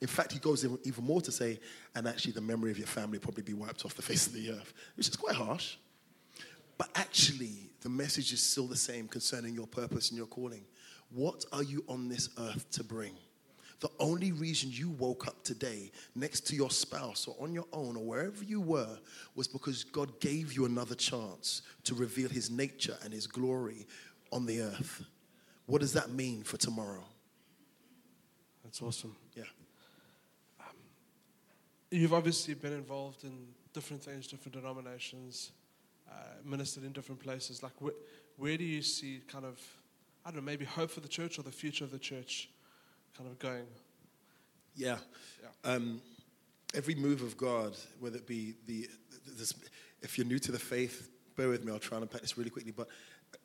In 0.00 0.08
fact, 0.08 0.32
he 0.32 0.38
goes 0.38 0.64
even 0.64 1.04
more 1.04 1.20
to 1.22 1.32
say, 1.32 1.58
and 1.94 2.06
actually, 2.06 2.32
the 2.32 2.40
memory 2.40 2.70
of 2.70 2.78
your 2.78 2.86
family 2.86 3.18
will 3.18 3.24
probably 3.24 3.42
be 3.42 3.54
wiped 3.54 3.84
off 3.84 3.94
the 3.94 4.02
face 4.02 4.26
of 4.26 4.34
the 4.34 4.50
earth, 4.50 4.74
which 4.96 5.08
is 5.08 5.16
quite 5.16 5.34
harsh. 5.34 5.76
But 6.78 6.90
actually, 6.94 7.70
the 7.80 7.88
message 7.88 8.32
is 8.32 8.42
still 8.42 8.66
the 8.66 8.76
same 8.76 9.08
concerning 9.08 9.54
your 9.54 9.66
purpose 9.66 10.10
and 10.10 10.18
your 10.18 10.26
calling. 10.26 10.64
What 11.10 11.44
are 11.52 11.62
you 11.62 11.84
on 11.88 12.08
this 12.08 12.28
earth 12.38 12.70
to 12.72 12.84
bring? 12.84 13.14
The 13.80 13.90
only 13.98 14.32
reason 14.32 14.70
you 14.72 14.90
woke 14.90 15.26
up 15.26 15.44
today 15.44 15.90
next 16.14 16.46
to 16.48 16.56
your 16.56 16.70
spouse 16.70 17.28
or 17.28 17.36
on 17.38 17.52
your 17.52 17.66
own 17.72 17.96
or 17.96 18.04
wherever 18.04 18.42
you 18.42 18.60
were 18.60 18.98
was 19.34 19.46
because 19.48 19.84
God 19.84 20.18
gave 20.18 20.54
you 20.54 20.64
another 20.64 20.94
chance 20.94 21.62
to 21.84 21.94
reveal 21.94 22.30
his 22.30 22.50
nature 22.50 22.96
and 23.04 23.12
his 23.12 23.26
glory 23.26 23.86
on 24.32 24.46
the 24.46 24.62
earth. 24.62 25.04
What 25.66 25.82
does 25.82 25.92
that 25.92 26.10
mean 26.10 26.42
for 26.42 26.56
tomorrow? 26.56 27.04
That's 28.64 28.80
awesome. 28.80 29.14
Yeah. 29.34 29.44
You've 31.90 32.12
obviously 32.12 32.54
been 32.54 32.72
involved 32.72 33.24
in 33.24 33.46
different 33.72 34.02
things, 34.02 34.26
different 34.26 34.54
denominations, 34.54 35.52
uh, 36.10 36.14
ministered 36.44 36.84
in 36.84 36.92
different 36.92 37.20
places. 37.20 37.62
Like, 37.62 37.72
wh- 37.82 38.40
where 38.40 38.56
do 38.56 38.64
you 38.64 38.82
see 38.82 39.20
kind 39.28 39.44
of, 39.44 39.60
I 40.24 40.30
don't 40.30 40.36
know, 40.36 40.42
maybe 40.42 40.64
hope 40.64 40.90
for 40.90 41.00
the 41.00 41.08
church 41.08 41.38
or 41.38 41.42
the 41.42 41.52
future 41.52 41.84
of 41.84 41.90
the 41.90 41.98
church 41.98 42.48
kind 43.16 43.30
of 43.30 43.38
going? 43.38 43.66
Yeah. 44.74 44.98
yeah. 45.42 45.70
Um, 45.72 46.02
every 46.74 46.94
move 46.94 47.22
of 47.22 47.36
God, 47.36 47.76
whether 48.00 48.16
it 48.16 48.26
be 48.26 48.54
the, 48.66 48.88
this, 49.36 49.54
if 50.02 50.18
you're 50.18 50.26
new 50.26 50.38
to 50.40 50.52
the 50.52 50.58
faith, 50.58 51.08
bear 51.36 51.48
with 51.48 51.64
me, 51.64 51.72
I'll 51.72 51.78
try 51.78 51.96
and 51.96 52.02
unpack 52.02 52.20
this 52.22 52.36
really 52.36 52.50
quickly, 52.50 52.72
but 52.72 52.88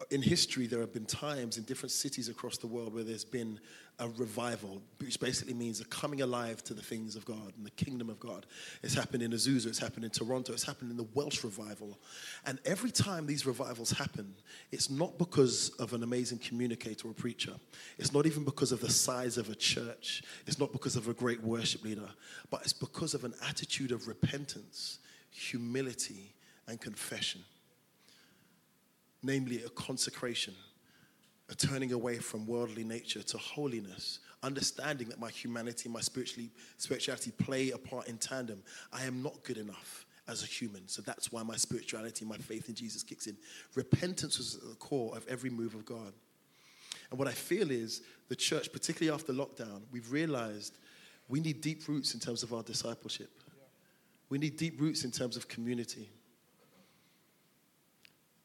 in 0.10 0.22
history, 0.22 0.68
there 0.68 0.80
have 0.80 0.94
been 0.94 1.06
times 1.06 1.58
in 1.58 1.64
different 1.64 1.92
cities 1.92 2.30
across 2.30 2.58
the 2.58 2.68
world 2.68 2.94
where 2.94 3.04
there's 3.04 3.26
been 3.26 3.60
a 4.00 4.10
revival, 4.10 4.82
which 5.00 5.20
basically 5.20 5.54
means 5.54 5.80
a 5.80 5.86
coming 5.86 6.22
alive 6.22 6.64
to 6.64 6.74
the 6.74 6.82
things 6.82 7.16
of 7.16 7.24
God 7.26 7.54
and 7.56 7.66
the 7.66 7.72
kingdom 7.72 8.10
of 8.10 8.20
God. 8.20 8.46
It's 8.82 8.96
happened 8.96 9.22
in 9.22 9.32
Azusa, 9.32 9.68
it's 9.68 9.80
happened 9.80 10.06
in 10.06 10.12
Toronto, 10.12 10.54
it's 10.54 10.64
happened 10.64 10.92
in 10.92 10.98
the 10.98 11.08
Welsh 11.14 11.44
revival. 11.44 12.00
And 12.46 12.60
every 12.66 12.90
time 12.90 13.28
these 13.28 13.46
revivals 13.46 13.92
happen, 13.92 14.34
it's 14.72 14.90
not 14.90 15.18
because 15.18 15.70
of 15.80 15.94
an 15.94 16.04
amazing 16.04 16.40
communicator 16.40 17.08
or 17.08 17.14
preacher. 17.14 17.54
It's 18.00 18.14
not 18.14 18.26
even 18.26 18.44
because 18.44 18.72
of 18.72 18.82
the 18.82 18.90
size 18.90 19.38
of 19.38 19.50
a 19.50 19.56
church. 19.56 20.24
It's 20.48 20.58
not 20.58 20.72
because 20.72 20.96
of 20.96 21.08
a 21.08 21.14
great 21.14 21.44
worship 21.44 21.84
leader, 21.84 22.10
but 22.50 22.62
it's 22.64 22.74
because 22.74 23.14
of 23.14 23.24
an 23.24 23.34
attitude 23.48 23.92
of 23.92 24.08
repentance, 24.08 25.00
humility, 25.30 26.34
and 26.68 26.80
confession 26.80 27.42
namely 29.24 29.64
a 29.64 29.70
consecration, 29.70 30.54
a 31.50 31.56
turning 31.56 31.92
away 31.92 32.18
from 32.18 32.48
worldly 32.48 32.84
nature 32.84 33.22
to 33.22 33.38
holiness, 33.38 34.20
understanding 34.44 35.10
that 35.10 35.20
my 35.20 35.30
humanity 35.30 35.84
and 35.86 35.94
my 35.94 36.02
spirituality 36.02 37.32
play 37.32 37.72
a 37.72 37.78
part 37.78 38.08
in 38.08 38.18
tandem. 38.18 38.64
I 38.92 39.06
am 39.06 39.22
not 39.22 39.44
good 39.44 39.58
enough 39.58 40.06
as 40.28 40.44
a 40.44 40.48
human, 40.48 40.88
so 40.88 41.02
that's 41.02 41.32
why 41.32 41.44
my 41.44 41.56
spirituality, 41.56 42.26
my 42.26 42.38
faith 42.38 42.70
in 42.70 42.76
Jesus 42.76 43.04
kicks 43.04 43.28
in. 43.28 43.38
Repentance 43.76 44.38
was 44.38 44.56
at 44.56 44.70
the 44.70 44.76
core 44.76 45.16
of 45.16 45.28
every 45.28 45.50
move 45.50 45.76
of 45.76 45.86
God. 45.86 46.14
And 47.10 47.20
what 47.20 47.28
I 47.28 47.34
feel 47.34 47.70
is 47.70 48.02
the 48.30 48.36
church, 48.36 48.72
particularly 48.72 49.14
after 49.14 49.34
lockdown, 49.34 49.82
we've 49.92 50.12
realized 50.12 50.78
we 51.28 51.40
need 51.40 51.62
deep 51.62 51.88
roots 51.88 52.14
in 52.14 52.20
terms 52.20 52.44
of 52.44 52.54
our 52.54 52.64
discipleship. 52.64 53.30
We 54.30 54.38
need 54.38 54.56
deep 54.56 54.80
roots 54.80 55.04
in 55.04 55.12
terms 55.12 55.36
of 55.36 55.48
community 55.50 56.10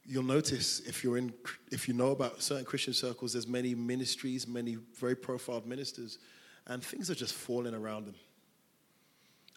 you'll 0.07 0.23
notice 0.23 0.81
if 0.81 1.03
you're 1.03 1.17
in 1.19 1.33
if 1.73 1.89
you 1.89 1.95
know 1.95 2.11
about 2.11 2.41
certain 2.41 2.65
christian 2.65 2.93
circles 2.93 3.33
there's 3.33 3.49
many 3.49 3.75
ministries 3.75 4.47
many 4.47 4.77
very 4.95 5.17
profiled 5.17 5.67
ministers 5.67 6.19
and 6.67 6.83
things 6.83 7.11
are 7.11 7.15
just 7.15 7.35
falling 7.35 7.75
around 7.75 8.07
them. 8.07 8.15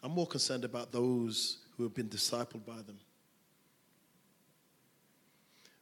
I'm 0.03 0.11
more 0.11 0.27
concerned 0.27 0.63
about 0.63 0.91
those 0.91 1.57
who 1.75 1.83
have 1.83 1.93
been 1.93 2.07
discipled 2.07 2.65
by 2.65 2.77
them. 2.85 2.99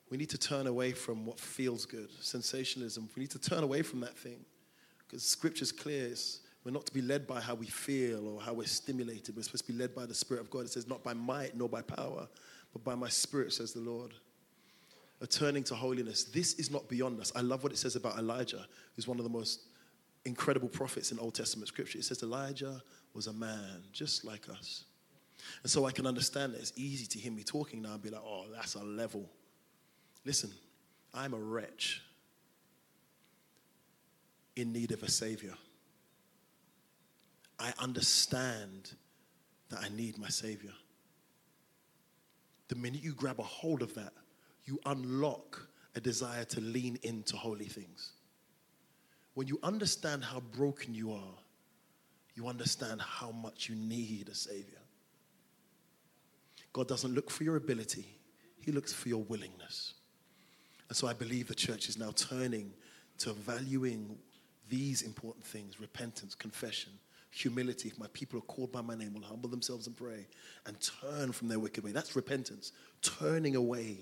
We 0.09 0.17
need 0.17 0.29
to 0.29 0.37
turn 0.37 0.67
away 0.67 0.93
from 0.93 1.25
what 1.25 1.39
feels 1.39 1.85
good 1.85 2.09
sensationalism. 2.21 3.09
We 3.15 3.21
need 3.21 3.31
to 3.31 3.39
turn 3.39 3.63
away 3.63 3.81
from 3.81 3.99
that 4.01 4.17
thing 4.17 4.39
because 4.99 5.23
scripture's 5.23 5.73
clear. 5.73 6.05
It's, 6.07 6.39
we're 6.63 6.71
not 6.71 6.85
to 6.85 6.93
be 6.93 7.01
led 7.01 7.27
by 7.27 7.41
how 7.41 7.55
we 7.55 7.65
feel 7.65 8.27
or 8.27 8.41
how 8.41 8.53
we're 8.53 8.67
stimulated. 8.67 9.35
We're 9.35 9.43
supposed 9.43 9.67
to 9.67 9.73
be 9.73 9.77
led 9.77 9.93
by 9.93 10.05
the 10.05 10.13
spirit 10.13 10.41
of 10.41 10.49
god. 10.49 10.61
It 10.61 10.69
says 10.69 10.87
not 10.87 11.03
by 11.03 11.13
might 11.13 11.55
nor 11.57 11.67
by 11.67 11.81
power 11.81 12.27
but 12.73 12.83
by 12.83 12.95
my 12.95 13.09
spirit 13.09 13.53
says 13.53 13.73
the 13.73 13.79
lord 13.79 14.13
a 15.21 15.27
turning 15.27 15.63
to 15.63 15.75
holiness. 15.75 16.23
This 16.23 16.53
is 16.55 16.69
not 16.69 16.87
beyond 16.87 17.19
us. 17.19 17.31
I 17.35 17.41
love 17.41 17.63
what 17.63 17.71
it 17.71 17.77
says 17.77 17.95
about 17.95 18.17
Elijah, 18.17 18.65
who's 18.95 19.07
one 19.07 19.17
of 19.17 19.23
the 19.23 19.29
most 19.29 19.61
incredible 20.25 20.67
prophets 20.67 21.11
in 21.11 21.19
Old 21.19 21.33
Testament 21.33 21.67
scripture. 21.67 21.97
It 21.97 22.05
says 22.05 22.21
Elijah 22.21 22.81
was 23.13 23.27
a 23.27 23.33
man 23.33 23.83
just 23.91 24.25
like 24.25 24.49
us. 24.49 24.85
And 25.63 25.71
so 25.71 25.85
I 25.85 25.91
can 25.91 26.05
understand 26.05 26.53
that 26.53 26.59
it's 26.59 26.73
easy 26.75 27.05
to 27.07 27.19
hear 27.19 27.31
me 27.31 27.43
talking 27.43 27.81
now 27.81 27.93
and 27.93 28.01
be 28.01 28.09
like, 28.09 28.21
oh, 28.23 28.45
that's 28.53 28.75
a 28.75 28.83
level. 28.83 29.29
Listen, 30.25 30.51
I'm 31.13 31.33
a 31.33 31.39
wretch 31.39 32.01
in 34.55 34.73
need 34.73 34.91
of 34.91 35.03
a 35.03 35.09
savior. 35.09 35.53
I 37.59 37.73
understand 37.79 38.91
that 39.69 39.79
I 39.81 39.89
need 39.89 40.17
my 40.17 40.29
savior. 40.29 40.73
The 42.67 42.75
minute 42.75 43.01
you 43.01 43.13
grab 43.13 43.39
a 43.39 43.43
hold 43.43 43.81
of 43.81 43.95
that, 43.95 44.13
you 44.67 44.79
unlock 44.85 45.67
a 45.95 45.99
desire 45.99 46.43
to 46.45 46.61
lean 46.61 46.99
into 47.01 47.35
holy 47.35 47.65
things. 47.65 48.11
When 49.33 49.47
you 49.47 49.59
understand 49.63 50.23
how 50.23 50.41
broken 50.41 50.93
you 50.93 51.13
are, 51.13 51.37
you 52.35 52.47
understand 52.47 53.01
how 53.01 53.31
much 53.31 53.69
you 53.69 53.75
need 53.75 54.29
a 54.29 54.35
savior. 54.35 54.79
God 56.73 56.87
doesn't 56.87 57.15
look 57.15 57.31
for 57.31 57.43
your 57.43 57.55
ability, 57.55 58.05
He 58.59 58.71
looks 58.71 58.93
for 58.93 59.09
your 59.09 59.23
willingness. 59.23 59.93
And 60.89 60.95
so 60.95 61.07
I 61.07 61.13
believe 61.13 61.47
the 61.47 61.55
church 61.55 61.89
is 61.89 61.97
now 61.97 62.11
turning 62.15 62.71
to 63.19 63.33
valuing 63.33 64.17
these 64.69 65.01
important 65.01 65.45
things 65.45 65.79
repentance, 65.79 66.35
confession, 66.35 66.93
humility. 67.31 67.89
If 67.89 67.99
my 67.99 68.07
people 68.13 68.39
are 68.39 68.43
called 68.43 68.71
by 68.71 68.81
my 68.81 68.95
name, 68.95 69.13
will 69.13 69.21
humble 69.21 69.49
themselves 69.49 69.87
and 69.87 69.95
pray 69.95 70.27
and 70.65 70.77
turn 71.01 71.31
from 71.31 71.47
their 71.47 71.59
wicked 71.59 71.83
way. 71.83 71.91
That's 71.91 72.15
repentance, 72.15 72.71
turning 73.01 73.55
away 73.55 73.97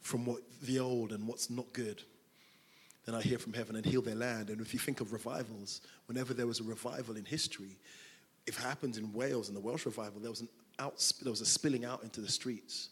from 0.00 0.24
what 0.24 0.40
the 0.62 0.78
old 0.78 1.12
and 1.12 1.26
what's 1.26 1.50
not 1.50 1.72
good. 1.72 2.02
Then 3.06 3.14
I 3.14 3.22
hear 3.22 3.38
from 3.38 3.52
heaven 3.52 3.76
and 3.76 3.84
heal 3.84 4.02
their 4.02 4.14
land. 4.14 4.50
And 4.50 4.60
if 4.60 4.72
you 4.72 4.80
think 4.80 5.00
of 5.00 5.12
revivals, 5.12 5.80
whenever 6.06 6.34
there 6.34 6.46
was 6.46 6.60
a 6.60 6.64
revival 6.64 7.16
in 7.16 7.24
history, 7.24 7.78
it 8.46 8.54
happened 8.54 8.96
in 8.96 9.12
Wales 9.12 9.48
in 9.48 9.54
the 9.54 9.60
Welsh 9.60 9.86
revival, 9.86 10.20
there 10.20 10.30
was 10.30 10.40
an 10.40 10.48
out, 10.78 11.12
there 11.22 11.30
was 11.30 11.40
a 11.40 11.46
spilling 11.46 11.84
out 11.84 12.02
into 12.02 12.20
the 12.20 12.30
streets. 12.30 12.88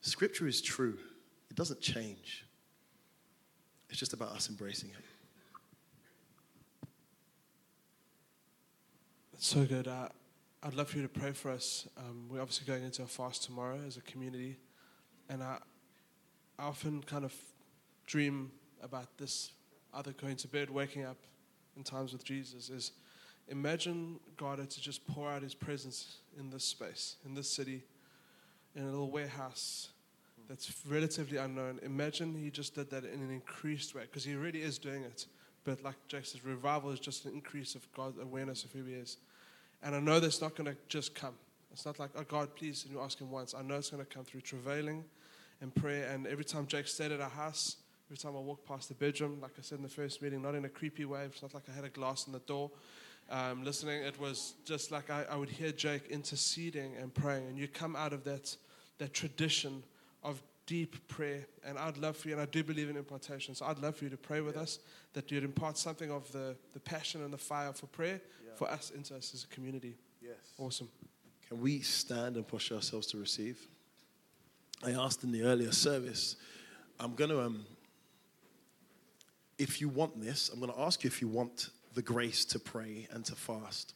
Scripture 0.00 0.46
is 0.46 0.62
true. 0.62 0.96
It 1.50 1.56
doesn't 1.56 1.80
change. 1.80 2.46
It's 3.90 3.98
just 3.98 4.12
about 4.12 4.30
us 4.30 4.48
embracing 4.48 4.90
it. 4.90 6.88
That's 9.32 9.46
so 9.46 9.64
good. 9.64 9.88
Uh, 9.88 10.08
I'd 10.62 10.74
love 10.74 10.90
for 10.90 10.98
you 10.98 11.02
to 11.04 11.08
pray 11.08 11.32
for 11.32 11.50
us. 11.50 11.88
Um, 11.96 12.26
we're 12.28 12.42
obviously 12.42 12.66
going 12.66 12.84
into 12.84 13.02
a 13.02 13.06
fast 13.06 13.44
tomorrow 13.44 13.78
as 13.86 13.96
a 13.96 14.02
community, 14.02 14.58
and 15.30 15.42
I, 15.42 15.56
I 16.58 16.64
often 16.64 17.02
kind 17.02 17.24
of 17.24 17.32
dream 18.06 18.52
about 18.82 19.16
this 19.16 19.52
either 19.94 20.12
going 20.12 20.36
to 20.36 20.48
bed, 20.48 20.68
waking 20.68 21.06
up 21.06 21.16
in 21.78 21.82
times 21.82 22.12
with 22.12 22.24
Jesus. 22.24 22.68
Is 22.68 22.92
imagine 23.48 24.20
God 24.36 24.58
had 24.58 24.68
to 24.68 24.82
just 24.82 25.06
pour 25.06 25.30
out 25.30 25.40
his 25.40 25.54
presence 25.54 26.18
in 26.38 26.50
this 26.50 26.64
space, 26.64 27.16
in 27.24 27.34
this 27.34 27.48
city, 27.48 27.82
in 28.76 28.82
a 28.82 28.90
little 28.90 29.10
warehouse 29.10 29.88
that's 30.46 30.70
relatively 30.86 31.38
unknown. 31.38 31.80
Imagine 31.82 32.34
he 32.34 32.50
just 32.50 32.74
did 32.74 32.90
that 32.90 33.04
in 33.04 33.22
an 33.22 33.30
increased 33.30 33.94
way, 33.94 34.02
because 34.02 34.24
he 34.24 34.34
really 34.34 34.60
is 34.60 34.76
doing 34.78 35.04
it. 35.04 35.24
But 35.64 35.82
like 35.82 35.96
Jake 36.06 36.26
says, 36.26 36.44
revival 36.44 36.90
is 36.90 37.00
just 37.00 37.24
an 37.24 37.32
increase 37.32 37.74
of 37.74 37.90
God's 37.94 38.18
awareness 38.18 38.64
of 38.64 38.72
who 38.72 38.84
he 38.84 38.92
is. 38.92 39.16
And 39.82 39.94
I 39.94 40.00
know 40.00 40.20
that's 40.20 40.40
not 40.40 40.54
going 40.54 40.70
to 40.70 40.76
just 40.88 41.14
come. 41.14 41.34
It's 41.72 41.86
not 41.86 41.98
like, 41.98 42.10
oh 42.16 42.24
God, 42.24 42.54
please, 42.54 42.84
and 42.84 42.92
you 42.92 43.00
ask 43.00 43.18
him 43.18 43.30
once. 43.30 43.54
I 43.54 43.62
know 43.62 43.76
it's 43.76 43.90
going 43.90 44.04
to 44.04 44.08
come 44.08 44.24
through 44.24 44.42
travailing 44.42 45.04
and 45.60 45.74
prayer. 45.74 46.10
And 46.10 46.26
every 46.26 46.44
time 46.44 46.66
Jake 46.66 46.88
stayed 46.88 47.12
at 47.12 47.20
our 47.20 47.30
house, 47.30 47.76
every 48.08 48.18
time 48.18 48.36
I 48.36 48.40
walked 48.40 48.66
past 48.66 48.88
the 48.88 48.94
bedroom, 48.94 49.38
like 49.40 49.52
I 49.58 49.62
said 49.62 49.78
in 49.78 49.82
the 49.82 49.88
first 49.88 50.20
meeting, 50.20 50.42
not 50.42 50.54
in 50.54 50.64
a 50.64 50.68
creepy 50.68 51.04
way. 51.04 51.24
It's 51.24 51.42
not 51.42 51.54
like 51.54 51.64
I 51.70 51.72
had 51.72 51.84
a 51.84 51.88
glass 51.88 52.26
in 52.26 52.32
the 52.32 52.40
door. 52.40 52.70
Um, 53.30 53.62
listening, 53.62 54.02
it 54.02 54.18
was 54.18 54.54
just 54.64 54.90
like 54.90 55.08
I, 55.08 55.24
I 55.30 55.36
would 55.36 55.48
hear 55.48 55.70
Jake 55.70 56.08
interceding 56.08 56.96
and 56.96 57.14
praying. 57.14 57.46
And 57.46 57.56
you 57.56 57.68
come 57.68 57.94
out 57.94 58.12
of 58.12 58.24
that, 58.24 58.56
that 58.98 59.14
tradition 59.14 59.84
of 60.24 60.42
deep 60.70 61.08
prayer. 61.08 61.44
And 61.64 61.76
I'd 61.76 61.98
love 61.98 62.16
for 62.16 62.28
you, 62.28 62.34
and 62.34 62.40
I 62.40 62.46
do 62.46 62.62
believe 62.62 62.88
in 62.88 62.96
impartation, 62.96 63.56
so 63.56 63.66
I'd 63.66 63.80
love 63.80 63.96
for 63.96 64.04
you 64.04 64.10
to 64.10 64.16
pray 64.16 64.40
with 64.40 64.54
yeah. 64.54 64.62
us, 64.62 64.78
that 65.14 65.28
you'd 65.28 65.42
impart 65.42 65.76
something 65.76 66.12
of 66.12 66.30
the, 66.30 66.56
the 66.74 66.78
passion 66.78 67.24
and 67.24 67.32
the 67.32 67.38
fire 67.38 67.72
for 67.72 67.86
prayer 67.86 68.20
yeah. 68.46 68.54
for 68.54 68.70
us 68.70 68.90
into 68.90 69.16
us 69.16 69.34
as 69.34 69.42
a 69.42 69.48
community. 69.48 69.96
Yes. 70.22 70.36
Awesome. 70.58 70.88
Can 71.48 71.60
we 71.60 71.80
stand 71.80 72.36
and 72.36 72.46
push 72.46 72.70
ourselves 72.70 73.08
to 73.08 73.16
receive? 73.18 73.66
I 74.84 74.92
asked 74.92 75.24
in 75.24 75.32
the 75.32 75.42
earlier 75.42 75.72
service, 75.72 76.36
I'm 77.00 77.16
going 77.16 77.30
to, 77.30 77.40
um, 77.40 77.66
if 79.58 79.80
you 79.80 79.88
want 79.88 80.22
this, 80.22 80.50
I'm 80.52 80.60
going 80.60 80.72
to 80.72 80.80
ask 80.80 81.02
you 81.02 81.08
if 81.08 81.20
you 81.20 81.26
want 81.26 81.70
the 81.94 82.02
grace 82.02 82.44
to 82.44 82.60
pray 82.60 83.08
and 83.10 83.24
to 83.24 83.34
fast. 83.34 83.94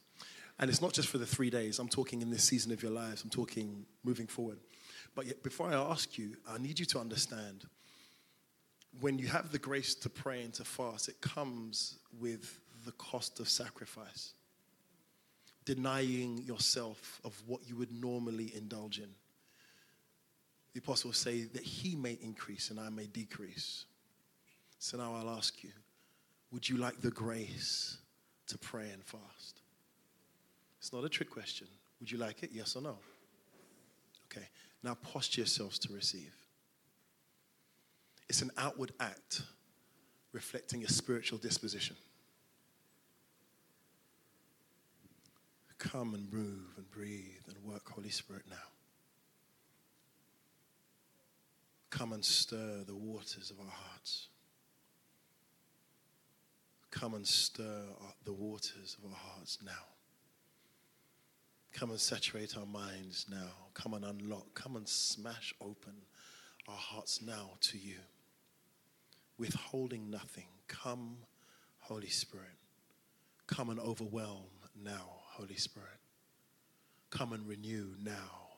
And 0.59 0.69
it's 0.69 0.81
not 0.81 0.91
just 0.91 1.07
for 1.07 1.19
the 1.19 1.25
three 1.25 1.49
days. 1.49 1.79
I'm 1.79 1.87
talking 1.87 2.21
in 2.21 2.31
this 2.31 2.43
season 2.43 2.73
of 2.73 2.83
your 2.83 2.91
lives. 2.91 3.23
I'm 3.23 3.29
talking 3.29 3.85
moving 4.03 4.27
forward. 4.27 4.57
But 5.15 5.41
before 5.43 5.69
I 5.69 5.73
ask 5.73 6.17
you, 6.17 6.35
I 6.47 6.57
need 6.57 6.77
you 6.79 6.85
to 6.87 6.99
understand 6.99 7.65
when 8.99 9.17
you 9.17 9.27
have 9.27 9.51
the 9.51 9.59
grace 9.59 9.95
to 9.95 10.09
pray 10.09 10.43
and 10.43 10.53
to 10.53 10.63
fast, 10.63 11.09
it 11.09 11.19
comes 11.21 11.97
with 12.19 12.59
the 12.85 12.91
cost 12.93 13.39
of 13.39 13.49
sacrifice. 13.49 14.33
Denying 15.65 16.43
yourself 16.45 17.19
of 17.23 17.41
what 17.47 17.67
you 17.67 17.75
would 17.75 17.91
normally 17.91 18.53
indulge 18.55 18.99
in. 18.99 19.09
The 20.73 20.79
apostles 20.79 21.17
say 21.17 21.43
that 21.43 21.63
he 21.63 21.95
may 21.95 22.17
increase 22.21 22.69
and 22.69 22.79
I 22.79 22.89
may 22.89 23.05
decrease. 23.05 23.85
So 24.77 24.97
now 24.97 25.15
I'll 25.15 25.35
ask 25.37 25.63
you 25.63 25.71
would 26.51 26.69
you 26.69 26.77
like 26.77 27.01
the 27.01 27.11
grace 27.11 27.97
to 28.47 28.57
pray 28.57 28.89
and 28.91 29.03
fast? 29.03 29.61
It's 30.79 30.93
not 30.93 31.03
a 31.03 31.09
trick 31.09 31.29
question. 31.29 31.67
Would 31.99 32.11
you 32.11 32.17
like 32.17 32.43
it? 32.43 32.51
Yes 32.53 32.75
or 32.75 32.81
no? 32.81 32.97
Okay. 34.25 34.47
Now 34.83 34.95
posture 34.95 35.41
yourselves 35.41 35.79
to 35.79 35.93
receive. 35.93 36.33
It's 38.29 38.41
an 38.41 38.51
outward 38.57 38.91
act 38.99 39.41
reflecting 40.31 40.83
a 40.83 40.89
spiritual 40.89 41.37
disposition. 41.37 41.95
Come 45.77 46.13
and 46.13 46.31
move 46.31 46.73
and 46.77 46.89
breathe 46.89 47.43
and 47.47 47.57
work, 47.63 47.89
Holy 47.91 48.09
Spirit, 48.09 48.43
now. 48.49 48.55
Come 51.89 52.13
and 52.13 52.25
stir 52.25 52.83
the 52.85 52.95
waters 52.95 53.51
of 53.51 53.59
our 53.59 53.71
hearts. 53.71 54.27
Come 56.91 57.13
and 57.13 57.27
stir 57.27 57.83
the 58.23 58.33
waters 58.33 58.97
of 58.97 59.09
our 59.09 59.17
hearts 59.17 59.59
now. 59.63 59.71
Come 61.75 61.89
and 61.91 61.99
saturate 61.99 62.55
our 62.57 62.65
minds 62.65 63.25
now. 63.29 63.67
Come 63.73 63.95
and 63.95 64.05
unlock. 64.05 64.53
Come 64.53 64.77
and 64.77 64.87
smash 64.87 65.53
open 65.59 65.91
our 66.69 66.77
hearts 66.77 67.21
now 67.21 67.57
to 67.59 67.77
you. 67.77 67.97
Withholding 69.37 70.09
nothing. 70.09 70.47
Come, 70.69 71.17
Holy 71.79 72.07
Spirit. 72.07 72.55
Come 73.47 73.69
and 73.69 73.79
overwhelm 73.81 74.45
now, 74.81 75.19
Holy 75.33 75.57
Spirit. 75.57 75.99
Come 77.09 77.33
and 77.33 77.45
renew 77.45 77.89
now. 78.01 78.53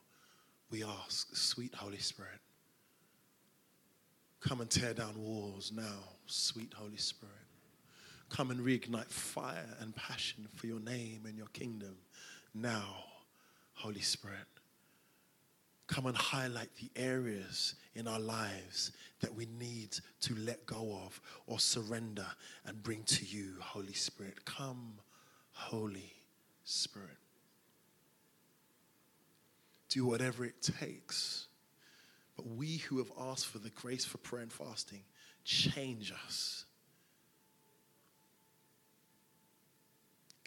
We 0.70 0.84
ask, 0.84 1.34
sweet 1.34 1.74
Holy 1.74 1.98
Spirit. 1.98 2.38
Come 4.38 4.60
and 4.60 4.70
tear 4.70 4.94
down 4.94 5.20
walls 5.20 5.72
now, 5.74 6.04
sweet 6.26 6.72
Holy 6.72 6.96
Spirit. 6.96 7.34
Come 8.28 8.52
and 8.52 8.60
reignite 8.60 9.10
fire 9.10 9.76
and 9.80 9.92
passion 9.96 10.46
for 10.54 10.68
your 10.68 10.78
name 10.78 11.22
and 11.26 11.36
your 11.36 11.48
kingdom 11.48 11.96
now, 12.54 13.04
Holy 13.78 14.00
Spirit. 14.00 14.36
Come 15.86 16.06
and 16.06 16.16
highlight 16.16 16.68
the 16.76 16.90
areas 17.00 17.74
in 17.94 18.06
our 18.08 18.18
lives 18.18 18.92
that 19.20 19.34
we 19.34 19.46
need 19.58 19.96
to 20.22 20.34
let 20.34 20.66
go 20.66 21.00
of 21.04 21.20
or 21.46 21.60
surrender 21.60 22.26
and 22.66 22.82
bring 22.82 23.04
to 23.04 23.24
you, 23.24 23.54
Holy 23.60 23.92
Spirit. 23.94 24.44
Come, 24.44 24.94
Holy 25.52 26.12
Spirit. 26.64 27.16
Do 29.88 30.04
whatever 30.04 30.44
it 30.44 30.60
takes. 30.60 31.46
But 32.36 32.46
we 32.48 32.78
who 32.78 32.98
have 32.98 33.12
asked 33.18 33.46
for 33.46 33.58
the 33.58 33.70
grace 33.70 34.04
for 34.04 34.18
prayer 34.18 34.42
and 34.42 34.52
fasting, 34.52 35.04
change 35.44 36.12
us 36.26 36.64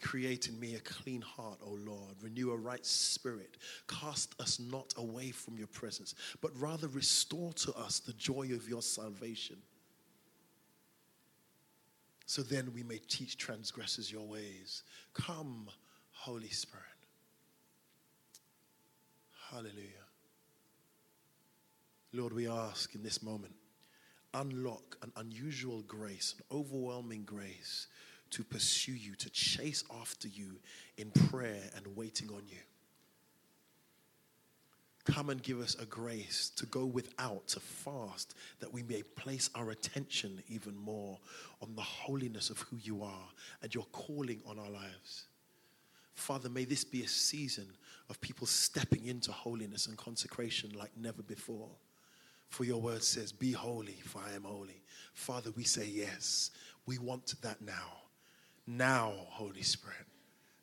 Create 0.02 0.48
in 0.48 0.58
me 0.58 0.74
a 0.74 0.80
clean 0.80 1.22
heart, 1.22 1.60
O 1.64 1.70
Lord. 1.70 2.16
Renew 2.20 2.50
a 2.50 2.56
right 2.56 2.84
spirit. 2.84 3.56
Cast 3.86 4.34
us 4.40 4.58
not 4.58 4.92
away 4.96 5.30
from 5.30 5.56
your 5.56 5.68
presence, 5.68 6.16
but 6.40 6.50
rather 6.60 6.88
restore 6.88 7.52
to 7.52 7.72
us 7.74 8.00
the 8.00 8.12
joy 8.14 8.48
of 8.52 8.68
your 8.68 8.82
salvation. 8.82 9.56
So 12.26 12.42
then 12.42 12.72
we 12.74 12.82
may 12.82 12.98
teach 12.98 13.38
transgressors 13.38 14.10
your 14.10 14.26
ways. 14.26 14.82
Come, 15.14 15.68
Holy 16.10 16.48
Spirit. 16.48 16.86
Hallelujah. 19.50 20.06
Lord, 22.12 22.32
we 22.32 22.48
ask 22.48 22.94
in 22.94 23.02
this 23.02 23.22
moment, 23.22 23.54
unlock 24.34 24.96
an 25.02 25.12
unusual 25.16 25.82
grace, 25.82 26.34
an 26.36 26.56
overwhelming 26.56 27.22
grace 27.24 27.86
to 28.32 28.42
pursue 28.44 28.92
you, 28.92 29.14
to 29.14 29.30
chase 29.30 29.84
after 30.00 30.28
you 30.28 30.58
in 30.96 31.10
prayer 31.10 31.62
and 31.76 31.96
waiting 31.96 32.28
on 32.30 32.42
you. 32.48 32.58
Come 35.04 35.30
and 35.30 35.42
give 35.42 35.60
us 35.60 35.74
a 35.80 35.84
grace 35.84 36.50
to 36.56 36.66
go 36.66 36.84
without, 36.86 37.48
to 37.48 37.60
fast, 37.60 38.34
that 38.60 38.72
we 38.72 38.84
may 38.84 39.02
place 39.02 39.50
our 39.54 39.70
attention 39.70 40.42
even 40.48 40.76
more 40.76 41.18
on 41.60 41.74
the 41.74 41.82
holiness 41.82 42.50
of 42.50 42.60
who 42.60 42.76
you 42.76 43.02
are 43.02 43.28
and 43.62 43.74
your 43.74 43.86
calling 43.90 44.40
on 44.46 44.58
our 44.58 44.70
lives. 44.70 45.24
Father, 46.14 46.48
may 46.48 46.64
this 46.64 46.84
be 46.84 47.02
a 47.02 47.08
season 47.08 47.66
of 48.10 48.20
people 48.20 48.46
stepping 48.46 49.06
into 49.06 49.32
holiness 49.32 49.86
and 49.86 49.96
consecration 49.96 50.70
like 50.78 50.90
never 50.96 51.22
before. 51.22 51.70
For 52.48 52.64
your 52.64 52.80
word 52.80 53.02
says, 53.02 53.32
Be 53.32 53.50
holy, 53.50 53.98
for 54.04 54.20
I 54.20 54.34
am 54.34 54.44
holy. 54.44 54.82
Father, 55.14 55.50
we 55.56 55.64
say 55.64 55.86
yes. 55.86 56.50
We 56.86 56.98
want 56.98 57.34
that 57.42 57.60
now. 57.60 58.01
Now, 58.66 59.12
Holy 59.30 59.62
Spirit. 59.62 60.06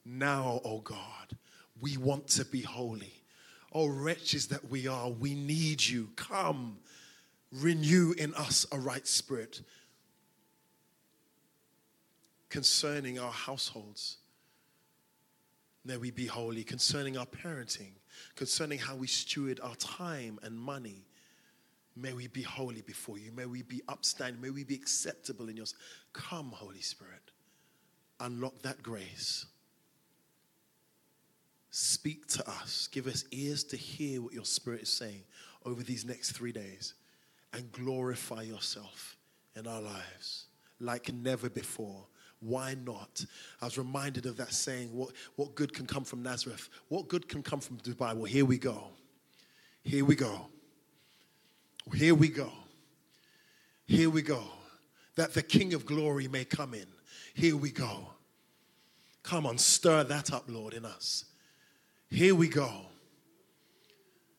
Now, 0.06 0.62
oh 0.64 0.80
God, 0.80 1.38
we 1.82 1.98
want 1.98 2.28
to 2.30 2.46
be 2.46 2.62
holy. 2.62 3.14
Oh, 3.72 3.88
wretches 3.88 4.48
that 4.48 4.70
we 4.70 4.88
are, 4.88 5.10
we 5.10 5.36
need 5.36 5.86
you. 5.86 6.10
Come, 6.16 6.80
renew 7.52 8.14
in 8.18 8.34
us 8.34 8.66
a 8.72 8.80
right 8.80 9.06
spirit 9.06 9.62
concerning 12.50 13.20
our 13.20 13.32
households. 13.32 14.18
May 15.86 15.98
we 15.98 16.12
be 16.12 16.26
holy 16.26 16.64
concerning 16.64 17.18
our 17.18 17.28
parenting, 17.28 17.92
concerning 18.36 18.80
how 18.80 18.96
we 18.96 19.08
steward 19.08 19.60
our 19.62 19.76
time 19.76 20.40
and 20.44 20.58
money. 20.58 21.06
May 21.96 22.14
we 22.14 22.28
be 22.28 22.42
holy 22.42 22.82
before 22.82 23.18
you. 23.18 23.32
May 23.32 23.46
we 23.46 23.62
be 23.62 23.82
upstanding. 23.88 24.42
May 24.42 24.50
we 24.50 24.64
be 24.64 24.76
acceptable 24.76 25.50
in 25.50 25.58
yours. 25.58 25.76
Come, 26.14 26.52
Holy 26.52 26.82
Spirit. 26.82 27.32
Unlock 28.20 28.62
that 28.64 28.84
grace. 28.84 29.46
Speak 31.72 32.28
to 32.28 32.50
us. 32.50 32.88
Give 32.92 33.08
us 33.08 33.26
ears 33.32 33.64
to 33.66 33.78
hear 33.78 34.22
what 34.22 34.34
your 34.34 34.46
Spirit 34.46 34.82
is 34.82 34.90
saying 34.90 35.24
over 35.66 35.84
these 35.84 36.06
next 36.06 36.32
three 36.32 36.52
days 36.52 36.96
and 37.54 37.72
glorify 37.72 38.42
yourself 38.42 39.18
in 39.56 39.68
our 39.68 39.82
lives 39.82 40.46
like 40.80 41.14
never 41.14 41.50
before. 41.50 42.06
Why 42.40 42.76
not? 42.86 43.26
I 43.62 43.66
was 43.66 43.78
reminded 43.78 44.26
of 44.26 44.38
that 44.38 44.54
saying, 44.54 44.96
what, 44.96 45.12
what 45.36 45.56
good 45.56 45.74
can 45.74 45.86
come 45.86 46.06
from 46.06 46.24
Nazareth? 46.24 46.70
What 46.88 47.08
good 47.10 47.28
can 47.28 47.44
come 47.44 47.60
from 47.60 47.78
Dubai? 47.78 48.16
Well, 48.16 48.26
here 48.26 48.46
we 48.46 48.58
go. 48.58 48.86
Here 49.84 50.06
we 50.06 50.16
go. 50.16 50.48
Here 51.94 52.16
we 52.16 52.30
go. 52.30 52.52
Here 53.86 54.10
we 54.10 54.22
go. 54.22 54.44
That 55.16 55.34
the 55.34 55.44
King 55.44 55.74
of 55.74 55.86
glory 55.86 56.28
may 56.28 56.46
come 56.46 56.74
in. 56.74 56.88
Here 57.34 57.56
we 57.56 57.72
go. 57.72 58.08
Come 59.24 59.46
on, 59.46 59.58
stir 59.58 60.04
that 60.06 60.34
up, 60.34 60.46
Lord, 60.48 60.74
in 60.74 60.86
us. 60.86 61.26
Here 62.10 62.34
we 62.34 62.48
go. 62.48 62.72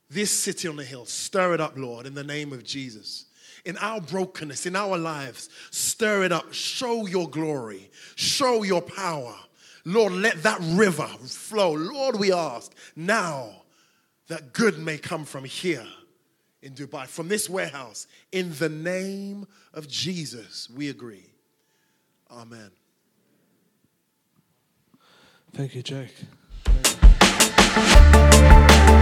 This 0.08 0.30
city 0.30 0.66
on 0.66 0.76
the 0.76 0.84
hill, 0.84 1.04
stir 1.04 1.54
it 1.54 1.60
up, 1.60 1.76
Lord, 1.76 2.06
in 2.06 2.14
the 2.14 2.24
name 2.24 2.52
of 2.52 2.64
Jesus. 2.64 3.26
In 3.64 3.76
our 3.78 4.00
brokenness, 4.00 4.66
in 4.66 4.74
our 4.74 4.98
lives, 4.98 5.48
stir 5.70 6.24
it 6.24 6.32
up. 6.32 6.52
Show 6.52 7.06
your 7.06 7.28
glory, 7.28 7.90
show 8.16 8.62
your 8.62 8.82
power. 8.82 9.34
Lord, 9.84 10.12
let 10.14 10.42
that 10.42 10.58
river 10.60 11.06
flow. 11.06 11.72
Lord, 11.72 12.16
we 12.16 12.32
ask 12.32 12.72
now 12.96 13.50
that 14.28 14.52
good 14.52 14.78
may 14.78 14.98
come 14.98 15.24
from 15.24 15.44
here 15.44 15.86
in 16.62 16.74
Dubai, 16.74 17.06
from 17.06 17.28
this 17.28 17.48
warehouse. 17.48 18.06
In 18.32 18.52
the 18.58 18.68
name 18.68 19.46
of 19.72 19.88
Jesus, 19.88 20.68
we 20.70 20.88
agree. 20.88 21.26
Amen. 22.30 22.70
Thank 25.52 25.74
you, 25.74 25.82
Jake. 25.82 26.14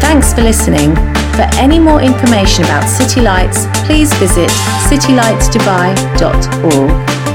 Thanks 0.01 0.33
for 0.33 0.43
listening. 0.43 0.95
For 1.35 1.47
any 1.59 1.79
more 1.79 2.01
information 2.01 2.65
about 2.65 2.89
City 2.89 3.21
Lights, 3.21 3.67
please 3.87 4.13
visit 4.15 4.49
citylightsdubai.org. 4.89 7.28